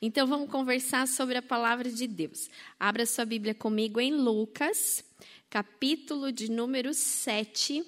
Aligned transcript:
Então 0.00 0.28
vamos 0.28 0.48
conversar 0.48 1.08
sobre 1.08 1.38
a 1.38 1.42
palavra 1.42 1.90
de 1.90 2.06
Deus. 2.06 2.48
Abra 2.78 3.04
sua 3.04 3.24
Bíblia 3.24 3.52
comigo 3.52 4.00
em 4.00 4.12
Lucas, 4.12 5.04
capítulo 5.50 6.30
de 6.30 6.48
número 6.48 6.94
7. 6.94 7.84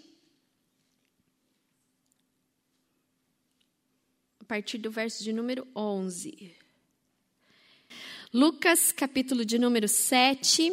A 4.41 4.45
partir 4.45 4.79
do 4.79 4.91
verso 4.91 5.23
de 5.23 5.33
número 5.33 5.65
11. 5.75 6.53
Lucas, 8.35 8.91
capítulo 8.91 9.45
de 9.45 9.57
número 9.57 9.87
7. 9.87 10.73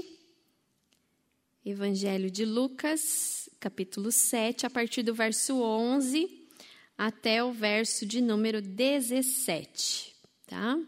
Evangelho 1.64 2.32
de 2.32 2.46
Lucas, 2.46 3.48
capítulo 3.60 4.12
7, 4.12 4.66
a 4.66 4.70
partir 4.72 5.04
do 5.04 5.14
verso 5.14 5.62
11 5.62 6.48
até 6.98 7.44
o 7.44 7.52
verso 7.52 8.08
de 8.08 8.22
número 8.22 8.60
17, 8.60 10.16
tá? 10.48 10.80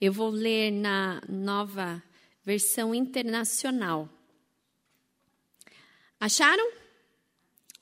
Eu 0.00 0.12
vou 0.12 0.30
ler 0.30 0.70
na 0.70 1.22
nova 1.28 2.02
versão 2.42 2.94
internacional. 2.94 4.08
Acharam? 6.18 6.72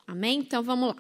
Amém? 0.07 0.41
Então 0.41 0.63
vamos 0.63 0.89
lá. 0.89 0.97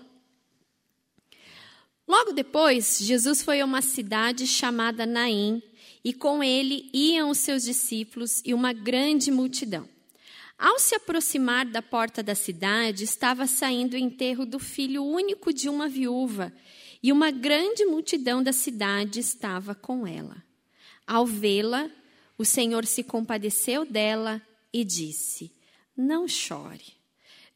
Logo 2.06 2.32
depois, 2.32 2.98
Jesus 3.00 3.42
foi 3.42 3.60
a 3.60 3.64
uma 3.64 3.82
cidade 3.82 4.46
chamada 4.46 5.04
Naim, 5.04 5.62
e 6.04 6.12
com 6.12 6.42
ele 6.42 6.88
iam 6.92 7.30
os 7.30 7.38
seus 7.38 7.64
discípulos 7.64 8.40
e 8.44 8.54
uma 8.54 8.72
grande 8.72 9.30
multidão. 9.30 9.88
Ao 10.56 10.78
se 10.78 10.94
aproximar 10.94 11.66
da 11.66 11.82
porta 11.82 12.22
da 12.22 12.34
cidade, 12.34 13.04
estava 13.04 13.46
saindo 13.46 13.94
o 13.94 13.98
enterro 13.98 14.46
do 14.46 14.58
filho 14.58 15.04
único 15.04 15.52
de 15.52 15.68
uma 15.68 15.88
viúva, 15.88 16.52
e 17.02 17.12
uma 17.12 17.30
grande 17.30 17.84
multidão 17.84 18.42
da 18.42 18.52
cidade 18.52 19.20
estava 19.20 19.74
com 19.74 20.06
ela. 20.06 20.47
Ao 21.08 21.24
vê-la, 21.24 21.90
o 22.36 22.44
Senhor 22.44 22.84
se 22.84 23.02
compadeceu 23.02 23.86
dela 23.86 24.42
e 24.70 24.84
disse: 24.84 25.50
Não 25.96 26.28
chore. 26.28 26.98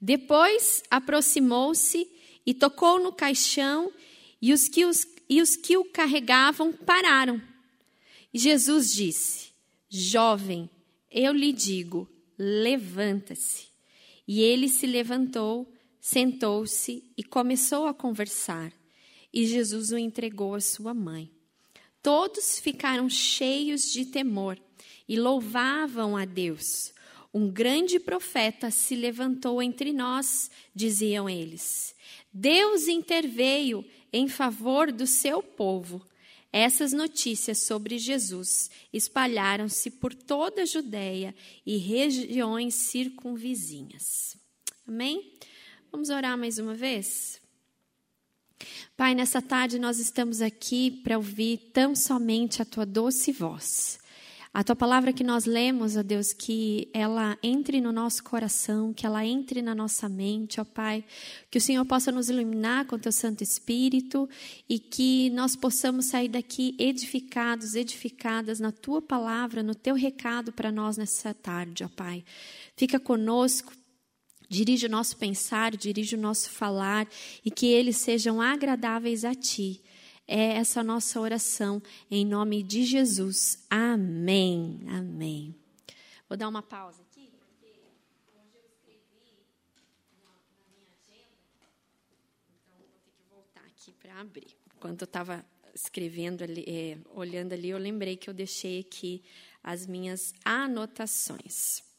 Depois 0.01 0.83
aproximou-se 0.91 2.11
e 2.47 2.55
tocou 2.55 2.99
no 2.99 3.13
caixão, 3.13 3.93
e 4.41 4.55
os 4.55 4.69
que, 4.69 4.87
os, 4.87 5.07
e 5.29 5.43
os 5.43 5.55
que 5.55 5.77
o 5.77 5.85
carregavam 5.85 6.73
pararam. 6.73 7.41
E 8.33 8.39
Jesus 8.39 8.95
disse: 8.95 9.51
Jovem, 9.89 10.71
eu 11.11 11.35
lhe 11.35 11.53
digo, 11.53 12.09
levanta-se. 12.39 13.67
E 14.27 14.41
ele 14.41 14.69
se 14.69 14.87
levantou, 14.87 15.71
sentou-se 16.01 17.13
e 17.19 17.23
começou 17.23 17.87
a 17.87 17.93
conversar. 17.93 18.73
E 19.31 19.47
Jesus 19.47 19.93
o 19.93 19.99
entregou 19.99 20.55
à 20.55 20.61
sua 20.61 20.95
mãe. 20.95 21.31
Todos 22.03 22.59
ficaram 22.59 23.09
cheios 23.09 23.93
de 23.93 24.05
temor 24.07 24.59
e 25.09 25.19
louvavam 25.19 26.17
a 26.17 26.25
Deus. 26.25 26.93
Um 27.33 27.51
grande 27.51 28.01
profeta 28.01 28.71
se 28.71 28.95
levantou 28.95 29.63
entre 29.63 29.93
nós, 29.93 30.51
diziam 30.75 31.31
eles. 31.31 31.95
Deus 32.33 32.89
interveio 32.89 33.85
em 34.13 34.29
favor 34.29 34.91
do 34.91 35.07
seu 35.07 35.43
povo. 35.43 36.05
Essas 36.53 36.93
notícias 36.93 37.59
sobre 37.59 37.99
Jesus 37.99 38.71
espalharam-se 38.93 39.91
por 39.93 40.13
toda 40.13 40.63
a 40.63 40.67
Judéia 40.67 41.35
e 41.65 41.79
regiões 41.79 42.75
circunvizinhas. 42.75 44.37
Amém? 44.87 45.33
Vamos 45.91 46.11
orar 46.11 46.37
mais 46.37 46.59
uma 46.59 46.75
vez? 46.75 47.42
Pai, 48.97 49.15
nessa 49.15 49.41
tarde 49.41 49.79
nós 49.79 49.99
estamos 49.99 50.41
aqui 50.41 50.91
para 50.91 51.17
ouvir 51.17 51.71
tão 51.73 51.95
somente 51.95 52.63
a 52.63 52.65
tua 52.65 52.87
doce 52.87 53.33
voz. 53.33 54.03
A 54.55 54.63
tua 54.63 54.77
palavra 54.77 55.15
que 55.15 55.25
nós 55.25 55.47
lemos, 55.47 55.97
ó 55.97 56.03
Deus, 56.03 56.35
que 56.35 56.91
ela 56.93 57.39
entre 57.43 57.81
no 57.81 57.91
nosso 57.91 58.23
coração, 58.23 58.93
que 58.93 59.07
ela 59.07 59.25
entre 59.25 59.63
na 59.63 59.75
nossa 59.75 60.11
mente, 60.11 60.61
ó 60.61 60.65
Pai, 60.65 61.03
que 61.51 61.57
o 61.57 61.61
Senhor 61.61 61.83
possa 61.87 62.13
nos 62.13 62.29
iluminar 62.29 62.85
com 62.85 62.99
teu 62.99 63.13
Santo 63.13 63.43
Espírito 63.43 64.29
e 64.69 64.79
que 64.79 65.31
nós 65.31 65.57
possamos 65.57 66.05
sair 66.05 66.29
daqui 66.29 66.77
edificados, 66.79 67.75
edificadas 67.75 68.61
na 68.61 68.71
tua 68.71 69.01
palavra, 69.01 69.63
no 69.63 69.75
teu 69.75 69.95
recado 69.95 70.53
para 70.53 70.71
nós 70.71 70.99
nessa 70.99 71.33
tarde, 71.33 71.83
ó 71.83 71.89
Pai. 71.89 72.23
Fica 72.77 73.01
conosco, 73.01 73.73
dirige 74.53 74.87
o 74.87 74.91
nosso 74.91 75.17
pensar, 75.17 75.75
dirige 75.77 76.15
o 76.15 76.21
nosso 76.21 76.51
falar 76.51 77.09
e 77.45 77.51
que 77.51 77.67
eles 77.67 77.97
sejam 77.97 78.41
agradáveis 78.41 79.25
a 79.25 79.35
ti 79.35 79.83
é 80.27 80.55
essa 80.57 80.83
nossa 80.83 81.21
oração 81.21 81.83
em 82.11 82.25
nome 82.25 82.63
de 82.63 82.85
Jesus. 82.85 83.67
Amém. 83.69 84.81
Amém. 84.89 85.55
Vou 86.29 86.39
dar 86.39 86.49
uma 86.49 86.63
pausa 86.63 87.03
agenda, 87.11 87.37
então 93.85 93.95
para 94.01 94.21
abrir. 94.21 94.57
Enquanto 94.77 95.03
eu 95.03 95.07
estava 95.07 95.45
escrevendo 95.75 96.43
ali, 96.43 96.65
é, 96.67 96.99
olhando 97.15 97.53
ali, 97.53 97.71
eu 97.71 97.79
lembrei 97.79 98.17
que 98.17 98.31
eu 98.31 98.35
deixei 98.35 98.81
aqui 98.81 99.23
as 99.63 99.87
minhas 99.87 100.33
anotações. 100.45 101.92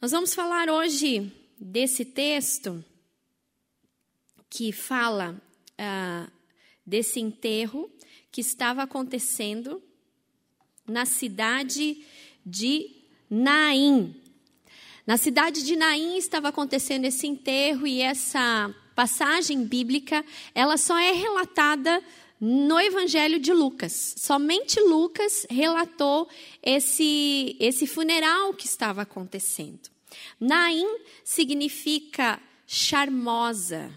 Nós 0.00 0.12
vamos 0.12 0.32
falar 0.32 0.70
hoje 0.70 1.30
desse 1.60 2.06
texto 2.06 2.82
que 4.48 4.72
fala 4.72 5.38
ah, 5.76 6.26
desse 6.86 7.20
enterro 7.20 7.90
que 8.32 8.40
estava 8.40 8.82
acontecendo 8.82 9.82
na 10.88 11.04
cidade 11.04 12.02
de 12.46 12.90
Naim. 13.28 14.16
Na 15.06 15.18
cidade 15.18 15.62
de 15.62 15.76
Naim 15.76 16.16
estava 16.16 16.48
acontecendo 16.48 17.04
esse 17.04 17.26
enterro 17.26 17.86
e 17.86 18.00
essa 18.00 18.74
passagem 18.94 19.66
bíblica, 19.66 20.24
ela 20.54 20.78
só 20.78 20.98
é 20.98 21.12
relatada 21.12 22.02
no 22.40 22.80
Evangelho 22.80 23.38
de 23.38 23.52
Lucas. 23.52 24.14
Somente 24.16 24.80
Lucas 24.80 25.46
relatou 25.50 26.28
esse, 26.62 27.56
esse 27.60 27.86
funeral 27.86 28.54
que 28.54 28.66
estava 28.66 29.02
acontecendo. 29.02 29.90
Naim 30.40 30.86
significa 31.22 32.40
charmosa, 32.66 33.92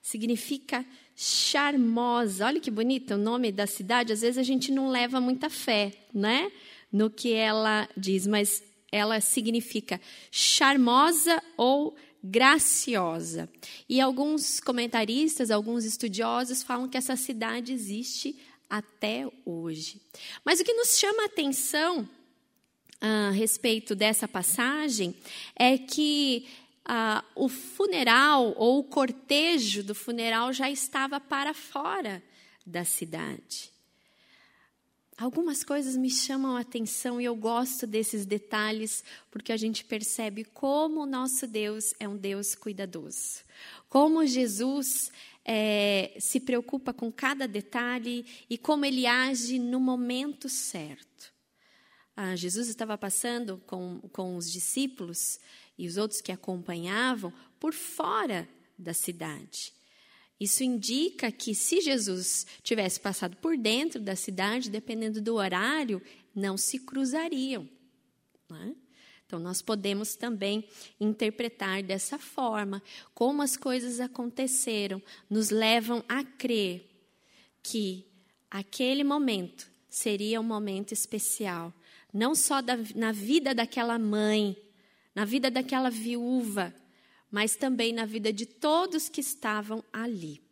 significa 0.00 0.86
charmosa. 1.16 2.46
Olha 2.46 2.60
que 2.60 2.70
bonito 2.70 3.14
o 3.14 3.18
nome 3.18 3.50
da 3.50 3.66
cidade. 3.66 4.12
Às 4.12 4.20
vezes 4.20 4.38
a 4.38 4.42
gente 4.42 4.70
não 4.70 4.88
leva 4.88 5.20
muita 5.20 5.50
fé, 5.50 5.92
né? 6.14 6.50
No 6.90 7.10
que 7.10 7.32
ela 7.32 7.88
diz, 7.96 8.26
mas 8.26 8.62
ela 8.90 9.20
significa 9.20 10.00
charmosa 10.30 11.42
ou 11.56 11.96
graciosa. 12.22 13.48
E 13.88 14.00
alguns 14.00 14.60
comentaristas, 14.60 15.50
alguns 15.50 15.84
estudiosos 15.84 16.62
falam 16.62 16.88
que 16.88 16.96
essa 16.96 17.16
cidade 17.16 17.72
existe 17.72 18.38
até 18.68 19.28
hoje. 19.44 20.00
Mas 20.44 20.60
o 20.60 20.64
que 20.64 20.72
nos 20.72 20.98
chama 20.98 21.24
a 21.24 21.26
atenção 21.26 22.08
a 23.00 23.30
respeito 23.30 23.94
dessa 23.94 24.28
passagem 24.28 25.14
é 25.56 25.76
que 25.76 26.46
ah, 26.84 27.24
o 27.34 27.48
funeral 27.48 28.54
ou 28.56 28.78
o 28.78 28.84
cortejo 28.84 29.82
do 29.82 29.94
funeral 29.94 30.52
já 30.52 30.70
estava 30.70 31.20
para 31.20 31.52
fora 31.52 32.22
da 32.64 32.84
cidade. 32.84 33.72
Algumas 35.22 35.62
coisas 35.62 35.96
me 35.96 36.10
chamam 36.10 36.56
a 36.56 36.62
atenção 36.62 37.20
e 37.20 37.24
eu 37.26 37.36
gosto 37.36 37.86
desses 37.86 38.26
detalhes 38.26 39.04
porque 39.30 39.52
a 39.52 39.56
gente 39.56 39.84
percebe 39.84 40.42
como 40.42 41.00
o 41.02 41.06
nosso 41.06 41.46
Deus 41.46 41.94
é 42.00 42.08
um 42.08 42.16
Deus 42.16 42.56
cuidadoso. 42.56 43.44
Como 43.88 44.26
Jesus 44.26 45.12
é, 45.44 46.16
se 46.18 46.40
preocupa 46.40 46.92
com 46.92 47.12
cada 47.12 47.46
detalhe 47.46 48.26
e 48.50 48.58
como 48.58 48.84
ele 48.84 49.06
age 49.06 49.60
no 49.60 49.78
momento 49.78 50.48
certo. 50.48 51.32
Ah, 52.16 52.34
Jesus 52.34 52.66
estava 52.66 52.98
passando 52.98 53.62
com, 53.64 54.00
com 54.12 54.36
os 54.36 54.50
discípulos 54.50 55.38
e 55.78 55.86
os 55.86 55.98
outros 55.98 56.20
que 56.20 56.32
acompanhavam 56.32 57.32
por 57.60 57.72
fora 57.72 58.48
da 58.76 58.92
cidade. 58.92 59.72
Isso 60.42 60.64
indica 60.64 61.30
que 61.30 61.54
se 61.54 61.80
Jesus 61.80 62.44
tivesse 62.64 62.98
passado 62.98 63.36
por 63.36 63.56
dentro 63.56 64.00
da 64.00 64.16
cidade, 64.16 64.68
dependendo 64.68 65.22
do 65.22 65.36
horário, 65.36 66.02
não 66.34 66.56
se 66.56 66.80
cruzariam. 66.80 67.68
Né? 68.50 68.74
Então, 69.24 69.38
nós 69.38 69.62
podemos 69.62 70.16
também 70.16 70.68
interpretar 70.98 71.80
dessa 71.84 72.18
forma 72.18 72.82
como 73.14 73.40
as 73.40 73.56
coisas 73.56 74.00
aconteceram, 74.00 75.00
nos 75.30 75.50
levam 75.50 76.04
a 76.08 76.24
crer 76.24 76.90
que 77.62 78.04
aquele 78.50 79.04
momento 79.04 79.70
seria 79.88 80.40
um 80.40 80.44
momento 80.44 80.90
especial, 80.90 81.72
não 82.12 82.34
só 82.34 82.60
da, 82.60 82.76
na 82.96 83.12
vida 83.12 83.54
daquela 83.54 83.96
mãe 83.96 84.56
na 85.14 85.24
vida 85.24 85.50
daquela 85.50 85.90
viúva, 85.90 86.74
mas 87.32 87.56
também 87.56 87.94
na 87.94 88.04
vida 88.04 88.30
de 88.30 88.44
todos 88.44 89.08
que 89.08 89.22
estavam 89.22 89.82
ali. 89.90 90.42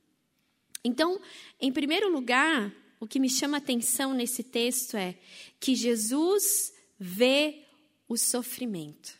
Então, 0.82 1.20
em 1.60 1.70
primeiro 1.70 2.10
lugar, 2.10 2.74
o 2.98 3.06
que 3.06 3.20
me 3.20 3.28
chama 3.28 3.58
atenção 3.58 4.14
nesse 4.14 4.42
texto 4.42 4.96
é 4.96 5.14
que 5.60 5.74
Jesus 5.74 6.72
vê 6.98 7.66
o 8.08 8.16
sofrimento. 8.16 9.12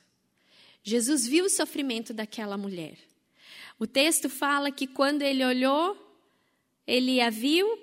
Jesus 0.82 1.26
viu 1.26 1.44
o 1.44 1.50
sofrimento 1.50 2.14
daquela 2.14 2.56
mulher. 2.56 2.96
O 3.78 3.86
texto 3.86 4.30
fala 4.30 4.72
que 4.72 4.86
quando 4.86 5.20
ele 5.20 5.44
olhou, 5.44 5.96
ele 6.86 7.20
a 7.20 7.28
viu 7.28 7.78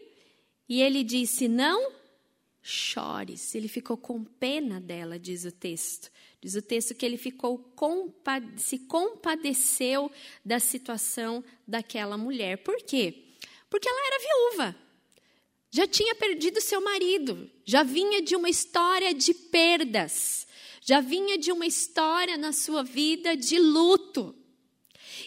e 0.68 0.82
ele 0.82 1.04
disse: 1.04 1.48
Não 1.48 1.92
chores. 2.64 3.56
Ele 3.56 3.68
ficou 3.68 3.96
com 3.96 4.24
pena 4.24 4.82
dela, 4.82 5.18
diz 5.18 5.46
o 5.46 5.52
texto. 5.52 6.12
Diz 6.42 6.56
o 6.56 6.62
texto 6.62 6.94
que 6.94 7.06
ele 7.06 7.18
ficou 7.18 7.74
se 8.58 8.80
compadeceu 8.80 10.12
da 10.46 10.60
situação 10.60 11.44
daquela 11.68 12.18
mulher. 12.18 12.58
Por 12.60 12.78
quê? 12.84 13.26
Porque 13.70 13.90
ela 13.90 14.08
era 14.08 14.20
viúva. 14.20 14.76
Já 15.70 15.86
tinha 15.86 16.16
perdido 16.16 16.62
seu 16.62 16.80
marido, 16.80 17.50
já 17.66 17.84
vinha 17.84 18.22
de 18.22 18.36
uma 18.36 18.50
história 18.50 19.14
de 19.14 19.34
perdas, 19.34 20.48
já 20.82 21.02
vinha 21.02 21.38
de 21.38 21.52
uma 21.52 21.66
história 21.66 22.38
na 22.38 22.54
sua 22.54 22.84
vida 22.84 23.36
de 23.36 23.60
luto. 23.60 24.34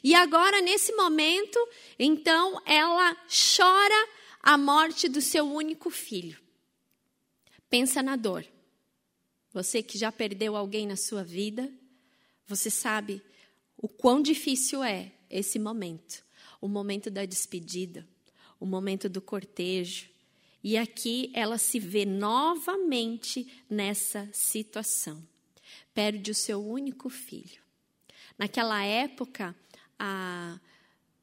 E 0.03 0.15
agora, 0.15 0.63
nesse 0.63 0.93
momento, 0.95 1.59
então, 1.99 2.61
ela 2.65 3.15
chora 3.57 4.09
a 4.43 4.57
morte 4.57 5.09
do 5.09 5.21
seu 5.21 5.45
único 5.45 5.91
filho. 5.91 6.41
Pensa 7.69 8.03
na 8.03 8.17
dor. 8.17 8.47
Você 9.53 9.83
que 9.83 9.99
já 9.99 10.13
perdeu 10.13 10.57
alguém 10.57 10.87
na 10.87 10.97
sua 10.97 11.25
vida, 11.25 11.71
você 12.47 12.71
sabe 12.71 13.23
o 13.77 13.89
quão 13.89 14.23
difícil 14.23 14.83
é 14.83 15.13
esse 15.29 15.59
momento 15.59 16.23
o 16.61 16.69
momento 16.69 17.11
da 17.11 17.25
despedida, 17.25 18.07
o 18.59 18.67
momento 18.67 19.09
do 19.09 19.21
cortejo. 19.21 20.09
E 20.63 20.77
aqui 20.77 21.31
ela 21.35 21.57
se 21.57 21.79
vê 21.79 22.05
novamente 22.05 23.51
nessa 23.69 24.29
situação. 24.33 25.23
Perde 25.95 26.31
o 26.31 26.35
seu 26.35 26.63
único 26.63 27.09
filho. 27.09 27.63
Naquela 28.37 28.85
época, 28.85 29.57
a 29.99 30.61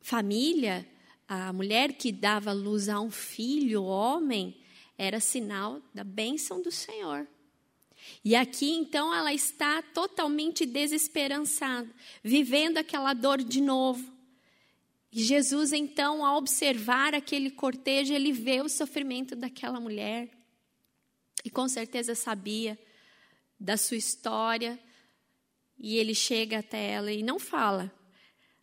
família, 0.01 0.88
a 1.27 1.53
mulher 1.53 1.94
que 1.94 2.12
dava 2.12 2.51
luz 2.51 2.89
a 2.89 3.00
um 3.00 3.12
filho, 3.12 3.83
homem, 3.83 4.57
era 4.97 5.19
sinal 5.19 5.80
da 5.94 6.03
bênção 6.03 6.62
do 6.62 6.71
Senhor. 6.71 7.27
E 8.24 8.36
aqui, 8.36 8.71
então, 8.71 9.13
ela 9.13 9.33
está 9.33 9.81
totalmente 9.81 10.65
desesperançada, 10.65 11.89
vivendo 12.24 12.77
aquela 12.77 13.13
dor 13.13 13.42
de 13.44 13.62
novo. 13.62 14.13
E 15.12 15.24
Jesus, 15.24 15.71
então, 15.71 16.25
ao 16.25 16.38
observar 16.38 17.15
aquele 17.15 17.50
cortejo, 17.50 18.13
ele 18.13 18.31
vê 18.31 18.62
o 18.62 18.69
sofrimento 18.69 19.36
daquela 19.36 19.80
mulher. 19.80 20.30
E 21.44 21.50
com 21.50 21.68
certeza 21.68 22.13
sabia 22.13 22.77
da 23.59 23.77
sua 23.77 23.98
história. 23.98 24.77
E 25.80 25.98
ele 25.98 26.13
chega 26.13 26.59
até 26.59 26.92
ela 26.92 27.12
e 27.12 27.24
não 27.24 27.39
fala 27.39 27.94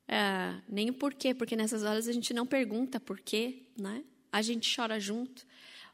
ah, 0.09 0.61
nem 0.69 0.91
o 0.91 0.95
porquê, 0.95 1.35
porque 1.35 1.57
nessas 1.57 1.83
horas 1.83 2.09
a 2.09 2.13
gente 2.13 2.35
não 2.35 2.47
pergunta 2.47 3.01
porquê, 3.01 3.63
né? 3.79 4.05
A 4.31 4.43
gente 4.43 4.75
chora 4.75 5.01
junto. 5.01 5.47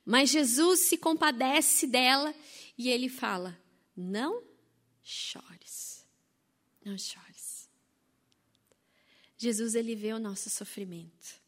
Mas 0.04 0.30
Jesus 0.30 0.80
se 0.80 0.96
compadece 0.96 1.86
dela 1.86 2.34
e 2.80 2.88
ele 2.88 3.10
fala: 3.10 3.60
Não 3.94 4.42
chores. 5.02 6.02
Não 6.82 6.96
chores. 6.96 7.68
Jesus, 9.36 9.74
ele 9.74 9.94
vê 9.94 10.14
o 10.14 10.18
nosso 10.18 10.48
sofrimento. 10.48 11.38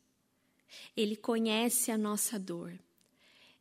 Ele 0.94 1.17
conhece 1.17 1.90
a 1.90 1.96
nossa 1.96 2.38
dor. 2.38 2.79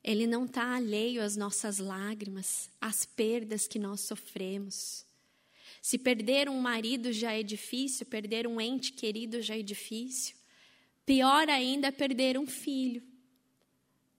Ele 0.04 0.28
não 0.28 0.44
está 0.46 0.76
alheio 0.76 1.24
às 1.24 1.38
nossas 1.38 1.78
lágrimas, 1.78 2.70
às 2.82 3.06
perdas 3.06 3.68
que 3.68 3.80
nós 3.80 4.02
sofremos. 4.02 5.06
Se 5.82 5.98
perder 5.98 6.50
um 6.50 6.60
marido 6.60 7.14
já 7.14 7.32
é 7.32 7.42
difícil, 7.42 8.06
perder 8.06 8.46
um 8.48 8.60
ente 8.60 8.92
querido 8.92 9.42
já 9.42 9.58
é 9.58 9.62
difícil. 9.62 10.36
Pior 11.06 11.48
ainda 11.48 11.88
é 11.88 11.92
perder 11.92 12.38
um 12.38 12.46
filho. 12.46 13.02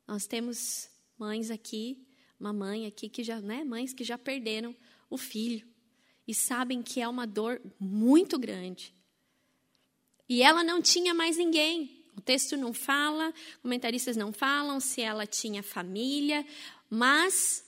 Nós 0.08 0.26
temos 0.26 0.88
mães 1.18 1.50
aqui 1.50 2.06
uma 2.42 2.52
mãe 2.52 2.86
aqui 2.86 3.08
que 3.08 3.22
já, 3.22 3.40
né, 3.40 3.62
mães 3.62 3.94
que 3.94 4.02
já 4.02 4.18
perderam 4.18 4.74
o 5.08 5.16
filho 5.16 5.64
e 6.26 6.34
sabem 6.34 6.82
que 6.82 7.00
é 7.00 7.06
uma 7.06 7.24
dor 7.24 7.62
muito 7.78 8.36
grande. 8.36 8.92
E 10.28 10.42
ela 10.42 10.64
não 10.64 10.82
tinha 10.82 11.14
mais 11.14 11.36
ninguém. 11.36 12.04
O 12.16 12.20
texto 12.20 12.56
não 12.56 12.72
fala, 12.72 13.32
comentaristas 13.62 14.16
não 14.16 14.32
falam 14.32 14.80
se 14.80 15.00
ela 15.00 15.24
tinha 15.24 15.62
família, 15.62 16.44
mas 16.90 17.64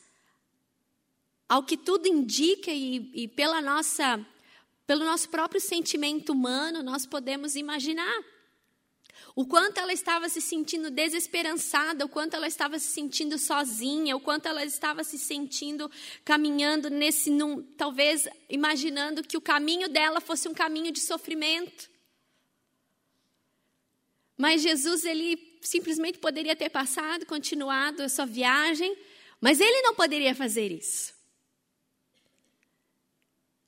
ao 1.48 1.62
que 1.62 1.76
tudo 1.76 2.08
indica 2.08 2.72
e, 2.72 3.12
e 3.14 3.28
pela 3.28 3.62
nossa, 3.62 4.26
pelo 4.88 5.04
nosso 5.04 5.28
próprio 5.28 5.60
sentimento 5.60 6.32
humano, 6.32 6.82
nós 6.82 7.06
podemos 7.06 7.54
imaginar 7.54 8.24
o 9.34 9.46
quanto 9.46 9.78
ela 9.78 9.92
estava 9.92 10.28
se 10.28 10.40
sentindo 10.40 10.90
desesperançada, 10.90 12.04
o 12.04 12.08
quanto 12.08 12.34
ela 12.34 12.46
estava 12.46 12.78
se 12.78 12.92
sentindo 12.92 13.38
sozinha, 13.38 14.16
o 14.16 14.20
quanto 14.20 14.46
ela 14.46 14.64
estava 14.64 15.02
se 15.02 15.18
sentindo 15.18 15.90
caminhando 16.24 16.90
nesse, 16.90 17.30
num, 17.30 17.62
talvez 17.62 18.28
imaginando 18.48 19.22
que 19.22 19.36
o 19.36 19.40
caminho 19.40 19.88
dela 19.88 20.20
fosse 20.20 20.48
um 20.48 20.54
caminho 20.54 20.92
de 20.92 21.00
sofrimento. 21.00 21.90
Mas 24.36 24.62
Jesus, 24.62 25.04
ele 25.04 25.58
simplesmente 25.62 26.18
poderia 26.18 26.56
ter 26.56 26.68
passado, 26.68 27.24
continuado 27.24 28.02
a 28.02 28.08
sua 28.08 28.26
viagem, 28.26 28.96
mas 29.40 29.60
ele 29.60 29.82
não 29.82 29.94
poderia 29.94 30.34
fazer 30.34 30.70
isso. 30.72 31.13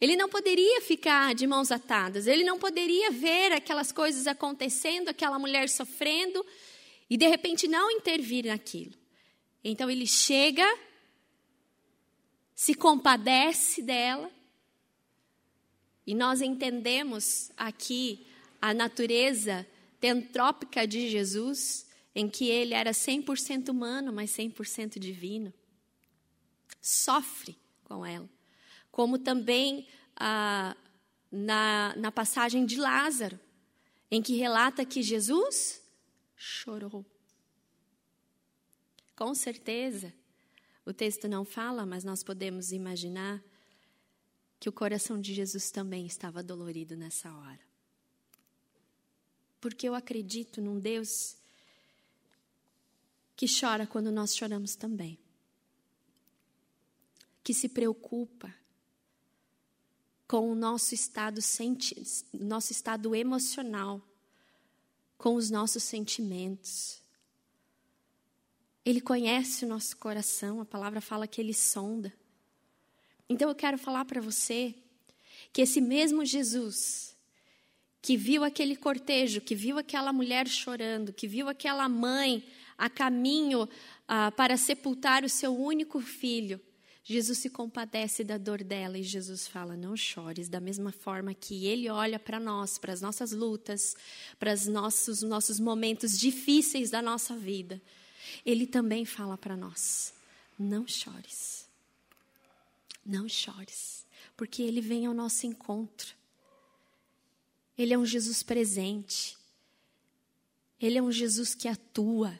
Ele 0.00 0.14
não 0.14 0.28
poderia 0.28 0.80
ficar 0.82 1.34
de 1.34 1.46
mãos 1.46 1.72
atadas, 1.72 2.26
ele 2.26 2.44
não 2.44 2.58
poderia 2.58 3.10
ver 3.10 3.52
aquelas 3.52 3.90
coisas 3.90 4.26
acontecendo, 4.26 5.08
aquela 5.08 5.38
mulher 5.38 5.68
sofrendo 5.68 6.44
e 7.08 7.16
de 7.16 7.26
repente 7.26 7.66
não 7.66 7.90
intervir 7.90 8.46
naquilo. 8.46 8.92
Então 9.64 9.88
ele 9.88 10.06
chega, 10.06 10.66
se 12.54 12.74
compadece 12.74 13.82
dela, 13.82 14.30
e 16.06 16.14
nós 16.14 16.40
entendemos 16.40 17.50
aqui 17.56 18.26
a 18.60 18.72
natureza 18.72 19.66
tentrópica 19.98 20.86
de 20.86 21.08
Jesus, 21.08 21.86
em 22.14 22.28
que 22.28 22.48
ele 22.48 22.74
era 22.74 22.92
100% 22.92 23.70
humano, 23.70 24.12
mas 24.12 24.30
100% 24.30 24.98
divino. 24.98 25.52
Sofre 26.80 27.56
com 27.82 28.06
ela 28.06 28.35
como 28.96 29.18
também 29.18 29.86
ah, 30.16 30.74
na, 31.30 31.94
na 31.96 32.10
passagem 32.10 32.64
de 32.64 32.76
Lázaro, 32.78 33.38
em 34.10 34.22
que 34.22 34.36
relata 34.36 34.86
que 34.86 35.02
Jesus 35.02 35.82
chorou. 36.34 37.04
Com 39.14 39.34
certeza, 39.34 40.14
o 40.82 40.94
texto 40.94 41.28
não 41.28 41.44
fala, 41.44 41.84
mas 41.84 42.04
nós 42.04 42.22
podemos 42.22 42.72
imaginar 42.72 43.44
que 44.58 44.66
o 44.66 44.72
coração 44.72 45.20
de 45.20 45.34
Jesus 45.34 45.70
também 45.70 46.06
estava 46.06 46.42
dolorido 46.42 46.96
nessa 46.96 47.30
hora. 47.30 47.60
Porque 49.60 49.86
eu 49.86 49.94
acredito 49.94 50.62
num 50.62 50.80
Deus 50.80 51.36
que 53.36 53.44
chora 53.46 53.86
quando 53.86 54.10
nós 54.10 54.34
choramos 54.34 54.74
também. 54.74 55.18
Que 57.44 57.52
se 57.52 57.68
preocupa, 57.68 58.54
com 60.26 60.50
o 60.50 60.54
nosso 60.54 60.94
estado, 60.94 61.40
senti 61.40 62.02
nosso 62.32 62.72
estado 62.72 63.14
emocional, 63.14 64.00
com 65.16 65.34
os 65.34 65.50
nossos 65.50 65.82
sentimentos. 65.82 67.00
Ele 68.84 69.00
conhece 69.00 69.64
o 69.64 69.68
nosso 69.68 69.96
coração, 69.96 70.60
a 70.60 70.64
palavra 70.64 71.00
fala 71.00 71.26
que 71.26 71.40
ele 71.40 71.54
sonda. 71.54 72.12
Então 73.28 73.48
eu 73.48 73.54
quero 73.54 73.78
falar 73.78 74.04
para 74.04 74.20
você 74.20 74.74
que 75.52 75.62
esse 75.62 75.80
mesmo 75.80 76.24
Jesus, 76.24 77.16
que 78.00 78.16
viu 78.16 78.44
aquele 78.44 78.76
cortejo, 78.76 79.40
que 79.40 79.54
viu 79.54 79.78
aquela 79.78 80.12
mulher 80.12 80.46
chorando, 80.46 81.12
que 81.12 81.26
viu 81.26 81.48
aquela 81.48 81.88
mãe 81.88 82.44
a 82.78 82.90
caminho 82.90 83.68
ah, 84.06 84.30
para 84.32 84.56
sepultar 84.56 85.24
o 85.24 85.28
seu 85.28 85.56
único 85.56 86.00
filho, 86.00 86.60
Jesus 87.08 87.38
se 87.38 87.48
compadece 87.48 88.24
da 88.24 88.36
dor 88.36 88.64
dela 88.64 88.98
e 88.98 89.02
Jesus 89.04 89.46
fala: 89.46 89.76
Não 89.76 89.96
chores, 89.96 90.48
da 90.48 90.58
mesma 90.58 90.90
forma 90.90 91.32
que 91.32 91.64
Ele 91.64 91.88
olha 91.88 92.18
para 92.18 92.40
nós, 92.40 92.78
para 92.78 92.92
as 92.92 93.00
nossas 93.00 93.30
lutas, 93.30 93.96
para 94.40 94.52
os 94.52 94.66
nossos, 94.66 95.22
nossos 95.22 95.60
momentos 95.60 96.18
difíceis 96.18 96.90
da 96.90 97.00
nossa 97.00 97.36
vida. 97.36 97.80
Ele 98.44 98.66
também 98.66 99.04
fala 99.04 99.38
para 99.38 99.56
nós: 99.56 100.14
Não 100.58 100.84
chores. 100.88 101.68
Não 103.04 103.28
chores, 103.28 104.04
porque 104.36 104.60
Ele 104.60 104.80
vem 104.80 105.06
ao 105.06 105.14
nosso 105.14 105.46
encontro. 105.46 106.12
Ele 107.78 107.94
é 107.94 107.98
um 107.98 108.04
Jesus 108.04 108.42
presente. 108.42 109.38
Ele 110.80 110.98
é 110.98 111.02
um 111.02 111.12
Jesus 111.12 111.54
que 111.54 111.68
atua. 111.68 112.36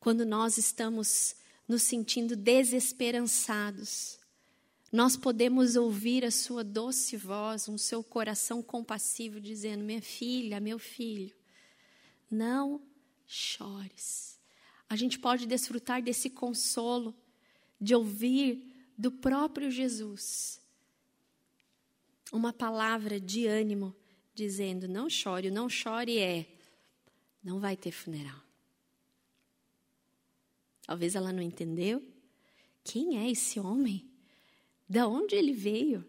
quando 0.00 0.24
nós 0.24 0.56
estamos 0.56 1.36
nos 1.68 1.82
sentindo 1.82 2.36
desesperançados, 2.36 4.18
nós 4.92 5.16
podemos 5.16 5.74
ouvir 5.74 6.24
a 6.24 6.30
sua 6.30 6.62
doce 6.62 7.16
voz, 7.16 7.68
um 7.68 7.76
seu 7.76 8.04
coração 8.04 8.62
compassivo 8.62 9.40
dizendo: 9.40 9.82
Minha 9.84 10.00
filha, 10.00 10.60
meu 10.60 10.78
filho, 10.78 11.34
não 12.30 12.80
chores. 13.26 14.38
A 14.88 14.94
gente 14.94 15.18
pode 15.18 15.46
desfrutar 15.46 16.00
desse 16.00 16.30
consolo 16.30 17.14
de 17.80 17.94
ouvir 17.94 18.72
do 18.96 19.10
próprio 19.10 19.70
Jesus 19.70 20.60
uma 22.32 22.52
palavra 22.52 23.20
de 23.20 23.46
ânimo, 23.46 23.94
dizendo: 24.32 24.86
Não 24.86 25.10
chore, 25.10 25.50
não 25.50 25.68
chore 25.68 26.18
é, 26.18 26.46
não 27.42 27.58
vai 27.58 27.76
ter 27.76 27.90
funeral. 27.90 28.45
Talvez 30.86 31.16
ela 31.16 31.32
não 31.32 31.42
entendeu. 31.42 32.02
Quem 32.84 33.18
é 33.18 33.28
esse 33.28 33.58
homem? 33.58 34.08
Da 34.88 35.08
onde 35.08 35.34
ele 35.34 35.52
veio? 35.52 36.06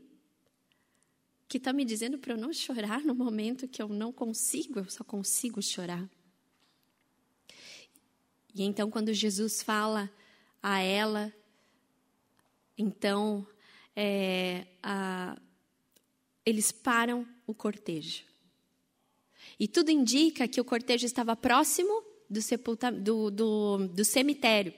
Que 1.48 1.58
está 1.58 1.74
me 1.74 1.84
dizendo 1.84 2.20
para 2.20 2.34
eu 2.34 2.38
não 2.38 2.54
chorar 2.54 3.02
no 3.04 3.16
momento 3.16 3.68
que 3.68 3.82
eu 3.82 3.88
não 3.88 4.14
consigo, 4.14 4.80
eu 4.80 4.90
só 4.90 5.04
consigo 5.04 5.62
chorar. 5.62 6.08
E 8.54 8.64
então, 8.64 8.92
quando 8.92 9.14
Jesus 9.14 9.64
fala 9.64 10.12
a 10.62 10.80
ela, 10.80 11.34
então 12.78 13.48
é, 13.96 14.68
a, 14.84 15.40
eles 16.46 16.72
param 16.72 17.28
o 17.48 17.54
cortejo. 17.54 18.24
E 19.60 19.68
tudo 19.68 19.90
indica 19.90 20.48
que 20.48 20.62
o 20.62 20.66
cortejo 20.66 21.06
estava 21.06 21.36
próximo 21.36 22.07
do, 22.30 22.42
sepulta, 22.42 22.92
do, 22.92 23.30
do, 23.32 23.88
do 23.88 24.06
cemitério. 24.06 24.74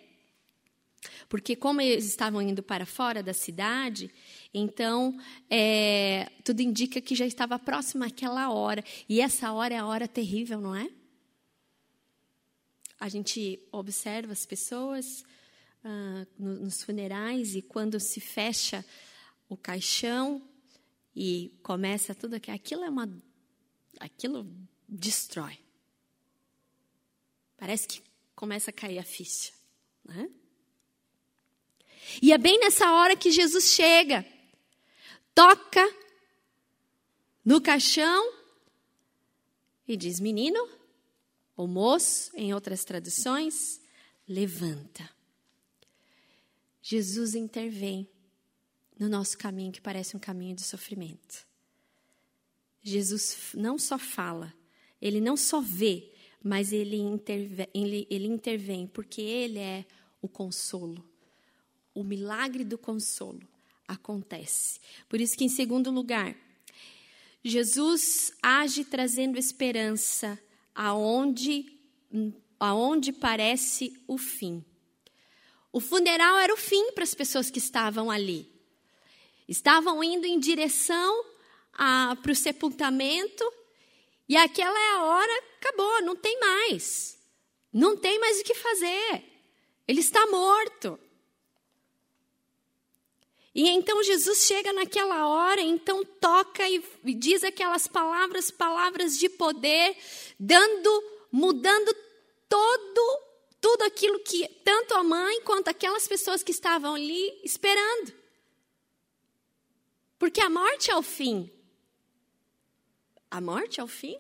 Porque, 1.30 1.56
como 1.56 1.80
eles 1.80 2.06
estavam 2.06 2.42
indo 2.42 2.62
para 2.62 2.86
fora 2.86 3.24
da 3.24 3.34
cidade, 3.34 4.12
então 4.54 5.18
é, 5.50 6.30
tudo 6.44 6.62
indica 6.62 7.00
que 7.00 7.16
já 7.16 7.26
estava 7.26 7.58
próximo 7.58 8.04
àquela 8.04 8.52
hora. 8.52 8.84
E 9.08 9.22
essa 9.22 9.52
hora 9.54 9.74
é 9.74 9.78
a 9.78 9.86
hora 9.86 10.08
terrível, 10.08 10.60
não 10.60 10.76
é? 10.76 10.90
A 13.00 13.08
gente 13.08 13.60
observa 13.72 14.34
as 14.34 14.46
pessoas 14.46 15.24
ah, 15.84 16.26
nos 16.38 16.84
funerais 16.84 17.56
e 17.56 17.62
quando 17.62 17.98
se 17.98 18.20
fecha 18.20 18.84
o 19.48 19.56
caixão, 19.56 20.44
e 21.16 21.60
começa 21.62 22.16
tudo 22.16 22.36
aquilo, 22.36 22.56
aquilo 22.56 22.84
é 22.86 22.90
uma 22.90 23.10
aquilo 24.00 24.48
destrói. 24.88 25.60
Parece 27.60 27.86
que 27.90 28.02
começa 28.34 28.70
a 28.70 28.74
cair 28.74 28.98
a 28.98 29.04
ficha, 29.04 29.52
né? 30.06 30.30
E 32.22 32.32
é 32.32 32.38
bem 32.38 32.58
nessa 32.58 32.90
hora 32.94 33.18
que 33.18 33.32
Jesus 33.32 33.66
chega, 33.66 34.26
toca 35.36 35.86
no 37.44 37.62
caixão 37.62 38.34
e 39.86 39.98
diz: 39.98 40.22
Menino, 40.22 40.70
ou 41.56 41.68
moço, 41.68 42.32
em 42.34 42.54
outras 42.54 42.86
traduções, 42.86 43.82
levanta. 44.26 45.10
Jesus 46.82 47.36
intervém 47.36 48.10
no 48.98 49.10
nosso 49.10 49.38
caminho 49.38 49.74
que 49.74 49.82
parece 49.82 50.16
um 50.16 50.20
caminho 50.20 50.56
de 50.56 50.64
sofrimento. 50.64 51.46
Jesus 52.82 53.52
não 53.54 53.78
só 53.78 54.00
fala, 54.00 54.54
ele 55.02 55.20
não 55.20 55.36
só 55.36 55.60
vê, 55.60 56.14
mas 56.44 56.72
ele 56.72 56.98
intervém, 56.98 57.68
ele, 57.74 58.08
ele 58.10 58.28
intervém 58.28 58.88
porque 58.88 59.22
ele 59.22 59.60
é 59.60 59.86
o 60.22 60.28
consolo. 60.28 61.04
O 61.94 62.04
milagre 62.04 62.64
do 62.64 62.78
consolo 62.78 63.42
acontece. 63.88 64.80
Por 65.08 65.20
isso 65.20 65.38
que, 65.38 65.44
em 65.44 65.50
segundo 65.50 65.92
lugar, 65.92 66.36
Jesus 67.44 68.32
age 68.42 68.84
trazendo 68.86 69.38
esperança 69.38 70.40
aonde, 70.74 71.66
aonde 72.60 73.12
parece 73.12 73.94
o 74.08 74.18
fim. 74.18 74.64
O 75.72 75.80
funeral 75.80 76.38
era 76.38 76.54
o 76.54 76.58
fim 76.58 76.92
para 76.92 77.04
as 77.04 77.14
pessoas 77.14 77.50
que 77.50 77.60
estavam 77.60 78.10
ali. 78.10 78.48
Estavam 79.48 80.04
indo 80.04 80.26
em 80.26 80.40
direção 80.40 81.26
para 81.74 82.32
o 82.32 82.36
sepultamento 82.36 83.44
e 84.30 84.38
aquela 84.38 84.80
é 84.80 84.92
a 84.92 85.04
hora, 85.04 85.44
acabou, 85.58 86.02
não 86.04 86.16
tem 86.16 86.40
mais. 86.40 87.20
Não 87.74 87.98
tem 87.98 88.20
mais 88.20 88.40
o 88.40 88.44
que 88.44 88.54
fazer. 88.54 89.24
Ele 89.88 90.00
está 90.00 90.26
morto. 90.28 91.00
E 93.54 93.68
então 93.68 94.04
Jesus 94.04 94.46
chega 94.46 94.72
naquela 94.72 95.28
hora, 95.28 95.60
então 95.60 96.06
toca 96.06 96.70
e 96.70 96.80
diz 97.16 97.44
aquelas 97.44 97.88
palavras, 97.88 98.52
palavras 98.52 99.18
de 99.18 99.28
poder, 99.28 99.98
dando, 100.40 101.04
mudando 101.32 101.94
todo 102.48 103.30
tudo 103.62 103.84
aquilo 103.84 104.20
que 104.20 104.48
tanto 104.64 104.94
a 104.94 105.04
mãe 105.04 105.42
quanto 105.42 105.68
aquelas 105.68 106.08
pessoas 106.08 106.42
que 106.42 106.52
estavam 106.52 106.96
ali 106.96 107.42
esperando. 107.44 108.14
Porque 110.18 110.42
a 110.42 110.50
morte 110.50 110.90
é 110.90 110.96
o 110.96 111.02
fim. 111.02 111.52
A 113.30 113.40
morte 113.40 113.80
é 113.80 113.84
o 113.84 113.88
fim 113.88 114.20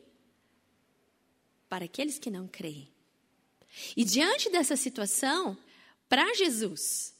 para 1.68 1.86
aqueles 1.86 2.20
que 2.20 2.30
não 2.30 2.48
creem. 2.48 2.92
E 3.96 4.04
diante 4.04 4.50
dessa 4.50 4.76
situação, 4.76 5.58
para 6.08 6.34
Jesus, 6.34 7.14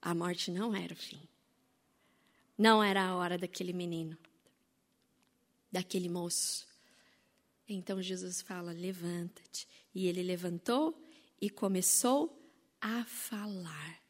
a 0.00 0.14
morte 0.14 0.50
não 0.50 0.74
era 0.74 0.92
o 0.92 0.96
fim. 0.96 1.20
Não 2.56 2.82
era 2.82 3.02
a 3.02 3.14
hora 3.16 3.36
daquele 3.36 3.72
menino, 3.72 4.16
daquele 5.70 6.08
moço. 6.08 6.66
Então 7.68 8.00
Jesus 8.00 8.40
fala: 8.40 8.72
levanta-te. 8.72 9.66
E 9.94 10.06
ele 10.06 10.22
levantou 10.22 11.02
e 11.40 11.50
começou 11.50 12.38
a 12.80 13.04
falar. 13.04 14.00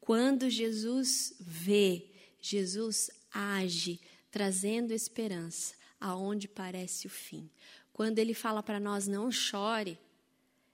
Quando 0.00 0.48
Jesus 0.50 1.34
vê, 1.40 2.10
Jesus 2.40 3.10
age 3.32 4.00
trazendo 4.30 4.92
esperança 4.92 5.74
aonde 6.04 6.46
parece 6.46 7.06
o 7.06 7.10
fim. 7.10 7.50
Quando 7.90 8.18
ele 8.18 8.34
fala 8.34 8.62
para 8.62 8.78
nós 8.78 9.08
não 9.08 9.32
chore, 9.32 9.98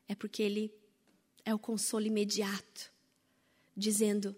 é 0.09 0.15
porque 0.15 0.43
ele 0.43 0.75
é 1.45 1.55
o 1.55 1.59
consolo 1.59 2.05
imediato, 2.05 2.93
dizendo: 3.77 4.35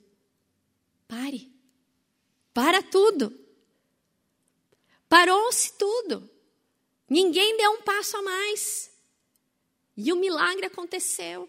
pare, 1.09 1.51
para 2.53 2.83
tudo. 2.83 3.35
Parou-se 5.09 5.73
tudo. 5.79 6.29
Ninguém 7.09 7.57
deu 7.57 7.73
um 7.73 7.83
passo 7.83 8.19
a 8.19 8.23
mais. 8.23 8.91
E 9.97 10.13
o 10.13 10.17
milagre 10.17 10.67
aconteceu. 10.67 11.49